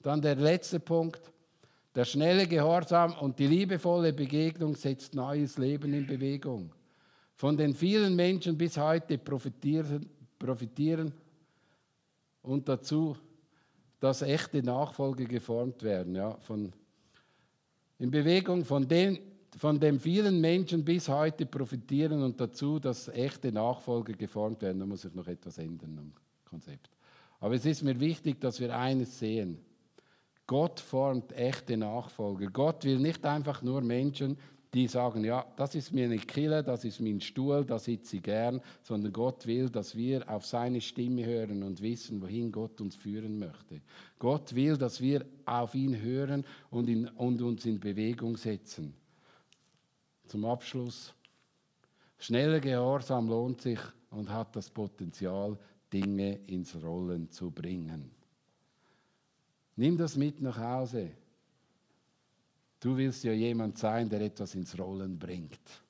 Dann 0.00 0.22
der 0.22 0.36
letzte 0.36 0.78
Punkt. 0.78 1.32
Der 1.96 2.04
schnelle 2.04 2.46
Gehorsam 2.46 3.12
und 3.14 3.40
die 3.40 3.48
liebevolle 3.48 4.12
Begegnung 4.12 4.76
setzt 4.76 5.16
neues 5.16 5.58
Leben 5.58 5.92
in 5.92 6.06
Bewegung. 6.06 6.72
Von 7.34 7.56
den 7.56 7.74
vielen 7.74 8.14
Menschen 8.14 8.56
bis 8.56 8.76
heute 8.76 9.18
profitieren, 9.18 10.08
profitieren 10.38 11.12
und 12.42 12.68
dazu, 12.68 13.16
dass 13.98 14.22
echte 14.22 14.62
Nachfolge 14.62 15.24
geformt 15.24 15.82
werden. 15.82 16.14
Ja, 16.14 16.36
von, 16.36 16.72
in 17.98 18.12
Bewegung 18.12 18.64
von 18.64 18.86
den, 18.86 19.18
von 19.56 19.80
den 19.80 19.98
vielen 19.98 20.40
Menschen 20.40 20.84
bis 20.84 21.08
heute 21.08 21.46
profitieren 21.46 22.22
und 22.22 22.40
dazu, 22.40 22.78
dass 22.78 23.08
echte 23.08 23.50
Nachfolge 23.50 24.14
geformt 24.14 24.62
werden. 24.62 24.80
Da 24.80 24.86
muss 24.86 25.04
ich 25.04 25.14
noch 25.14 25.26
etwas 25.26 25.58
ändern 25.58 25.98
am 25.98 26.12
Konzept. 26.44 26.90
Aber 27.40 27.54
es 27.54 27.64
ist 27.64 27.82
mir 27.82 27.98
wichtig, 27.98 28.40
dass 28.40 28.60
wir 28.60 28.76
eines 28.76 29.18
sehen. 29.18 29.58
Gott 30.46 30.80
formt 30.80 31.32
echte 31.32 31.76
Nachfolger. 31.76 32.46
Gott 32.46 32.84
will 32.84 32.98
nicht 32.98 33.24
einfach 33.24 33.62
nur 33.62 33.82
Menschen, 33.82 34.38
die 34.74 34.86
sagen, 34.86 35.24
ja, 35.24 35.46
das 35.56 35.74
ist 35.74 35.92
mir 35.92 36.04
eine 36.04 36.18
Kille, 36.18 36.62
das 36.62 36.84
ist 36.84 37.00
mein 37.00 37.20
Stuhl, 37.20 37.64
da 37.64 37.78
sitze 37.78 38.16
ich 38.16 38.22
gern, 38.22 38.60
sondern 38.82 39.12
Gott 39.12 39.46
will, 39.46 39.70
dass 39.70 39.96
wir 39.96 40.28
auf 40.28 40.44
seine 40.44 40.80
Stimme 40.80 41.24
hören 41.24 41.62
und 41.62 41.80
wissen, 41.80 42.20
wohin 42.20 42.52
Gott 42.52 42.80
uns 42.80 42.94
führen 42.94 43.38
möchte. 43.38 43.80
Gott 44.18 44.54
will, 44.54 44.76
dass 44.76 45.00
wir 45.00 45.24
auf 45.46 45.74
ihn 45.74 46.00
hören 46.00 46.44
und, 46.70 46.88
in, 46.88 47.08
und 47.08 47.40
uns 47.40 47.64
in 47.64 47.80
Bewegung 47.80 48.36
setzen. 48.36 48.94
Zum 50.28 50.44
Abschluss. 50.44 51.14
Schneller 52.18 52.60
Gehorsam 52.60 53.28
lohnt 53.28 53.62
sich 53.62 53.80
und 54.10 54.28
hat 54.28 54.54
das 54.54 54.68
Potenzial, 54.68 55.58
Dinge 55.90 56.34
ins 56.46 56.76
Rollen 56.82 57.30
zu 57.30 57.50
bringen. 57.50 58.10
Nimm 59.76 59.96
das 59.96 60.16
mit 60.16 60.42
nach 60.42 60.58
Hause. 60.58 61.12
Du 62.78 62.94
willst 62.94 63.24
ja 63.24 63.32
jemand 63.32 63.78
sein, 63.78 64.06
der 64.10 64.20
etwas 64.20 64.54
ins 64.54 64.78
Rollen 64.78 65.18
bringt. 65.18 65.82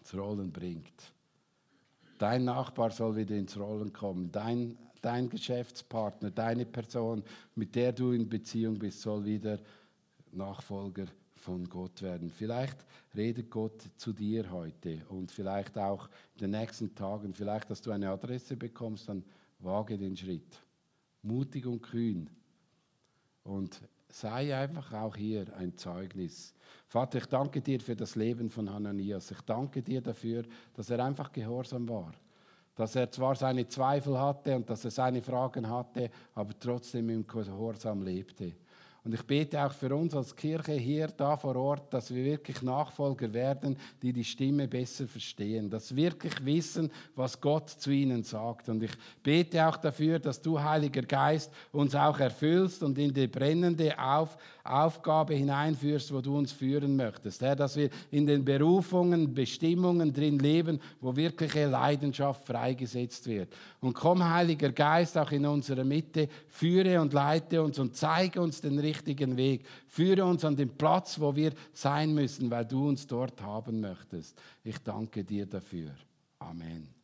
Ins 0.00 0.14
Rollen 0.14 0.50
bringt. 0.50 1.12
Dein 2.18 2.44
Nachbar 2.44 2.90
soll 2.90 3.14
wieder 3.14 3.36
ins 3.36 3.56
Rollen 3.56 3.92
kommen. 3.92 4.32
Dein, 4.32 4.76
dein 5.00 5.28
Geschäftspartner, 5.28 6.32
deine 6.32 6.66
Person, 6.66 7.22
mit 7.54 7.76
der 7.76 7.92
du 7.92 8.10
in 8.10 8.28
Beziehung 8.28 8.80
bist, 8.80 9.00
soll 9.00 9.24
wieder 9.24 9.60
Nachfolger 10.32 11.06
von 11.42 11.68
Gott 11.68 12.02
werden. 12.02 12.30
Vielleicht 12.30 12.86
redet 13.16 13.50
Gott 13.50 13.90
zu 13.96 14.12
dir 14.12 14.50
heute 14.50 15.00
und 15.08 15.30
vielleicht 15.30 15.76
auch 15.76 16.08
in 16.34 16.42
den 16.42 16.50
nächsten 16.52 16.94
Tagen, 16.94 17.34
vielleicht, 17.34 17.68
dass 17.68 17.82
du 17.82 17.90
eine 17.90 18.10
Adresse 18.10 18.56
bekommst, 18.56 19.08
dann 19.08 19.24
wage 19.58 19.98
den 19.98 20.16
Schritt. 20.16 20.60
Mutig 21.22 21.66
und 21.66 21.82
kühn 21.82 22.30
und 23.42 23.80
sei 24.08 24.56
einfach 24.56 24.92
auch 24.92 25.16
hier 25.16 25.46
ein 25.56 25.76
Zeugnis. 25.76 26.54
Vater, 26.86 27.18
ich 27.18 27.26
danke 27.26 27.60
dir 27.60 27.80
für 27.80 27.96
das 27.96 28.14
Leben 28.14 28.48
von 28.48 28.70
Hananias. 28.70 29.30
Ich 29.30 29.40
danke 29.40 29.82
dir 29.82 30.00
dafür, 30.00 30.44
dass 30.74 30.90
er 30.90 31.04
einfach 31.04 31.32
gehorsam 31.32 31.88
war. 31.88 32.12
Dass 32.74 32.94
er 32.94 33.10
zwar 33.10 33.34
seine 33.34 33.66
Zweifel 33.66 34.18
hatte 34.18 34.56
und 34.56 34.70
dass 34.70 34.84
er 34.84 34.90
seine 34.90 35.22
Fragen 35.22 35.68
hatte, 35.68 36.10
aber 36.34 36.58
trotzdem 36.58 37.10
im 37.10 37.26
Gehorsam 37.26 38.02
lebte. 38.02 38.54
Und 39.04 39.14
ich 39.14 39.22
bete 39.22 39.60
auch 39.60 39.72
für 39.72 39.92
uns 39.96 40.14
als 40.14 40.36
Kirche 40.36 40.74
hier, 40.74 41.08
da 41.08 41.36
vor 41.36 41.56
Ort, 41.56 41.92
dass 41.92 42.14
wir 42.14 42.24
wirklich 42.24 42.62
Nachfolger 42.62 43.32
werden, 43.32 43.76
die 44.00 44.12
die 44.12 44.22
Stimme 44.22 44.68
besser 44.68 45.08
verstehen, 45.08 45.68
dass 45.68 45.94
wir 45.94 46.12
wirklich 46.12 46.44
wissen, 46.44 46.90
was 47.16 47.40
Gott 47.40 47.68
zu 47.68 47.90
ihnen 47.90 48.22
sagt. 48.22 48.68
Und 48.68 48.82
ich 48.82 48.92
bete 49.20 49.66
auch 49.66 49.76
dafür, 49.76 50.20
dass 50.20 50.40
du, 50.40 50.60
Heiliger 50.60 51.02
Geist, 51.02 51.50
uns 51.72 51.96
auch 51.96 52.20
erfüllst 52.20 52.84
und 52.84 52.96
in 52.96 53.12
die 53.12 53.26
brennende 53.26 53.98
Auf 53.98 54.36
Aufgabe 54.64 55.34
hineinführst, 55.34 56.14
wo 56.14 56.20
du 56.20 56.38
uns 56.38 56.52
führen 56.52 56.94
möchtest. 56.94 57.42
Herr, 57.42 57.56
dass 57.56 57.74
wir 57.74 57.90
in 58.12 58.26
den 58.26 58.44
Berufungen, 58.44 59.34
Bestimmungen 59.34 60.12
drin 60.12 60.38
leben, 60.38 60.80
wo 61.00 61.16
wirkliche 61.16 61.66
Leidenschaft 61.66 62.46
freigesetzt 62.46 63.26
wird. 63.26 63.52
Und 63.80 63.94
komm, 63.94 64.22
Heiliger 64.22 64.70
Geist, 64.70 65.18
auch 65.18 65.32
in 65.32 65.46
unserer 65.46 65.82
Mitte, 65.82 66.28
führe 66.46 67.00
und 67.00 67.12
leite 67.12 67.60
uns 67.60 67.80
und 67.80 67.96
zeige 67.96 68.40
uns 68.40 68.60
den 68.60 68.78
richtigen 68.78 68.91
richtigen 68.92 69.36
Weg. 69.36 69.66
Führe 69.88 70.24
uns 70.24 70.44
an 70.44 70.56
den 70.56 70.76
Platz, 70.76 71.18
wo 71.18 71.34
wir 71.34 71.52
sein 71.72 72.14
müssen, 72.14 72.50
weil 72.50 72.64
du 72.64 72.88
uns 72.88 73.06
dort 73.06 73.40
haben 73.40 73.80
möchtest. 73.80 74.40
Ich 74.62 74.78
danke 74.78 75.24
dir 75.24 75.46
dafür. 75.46 75.90
Amen. 76.38 77.01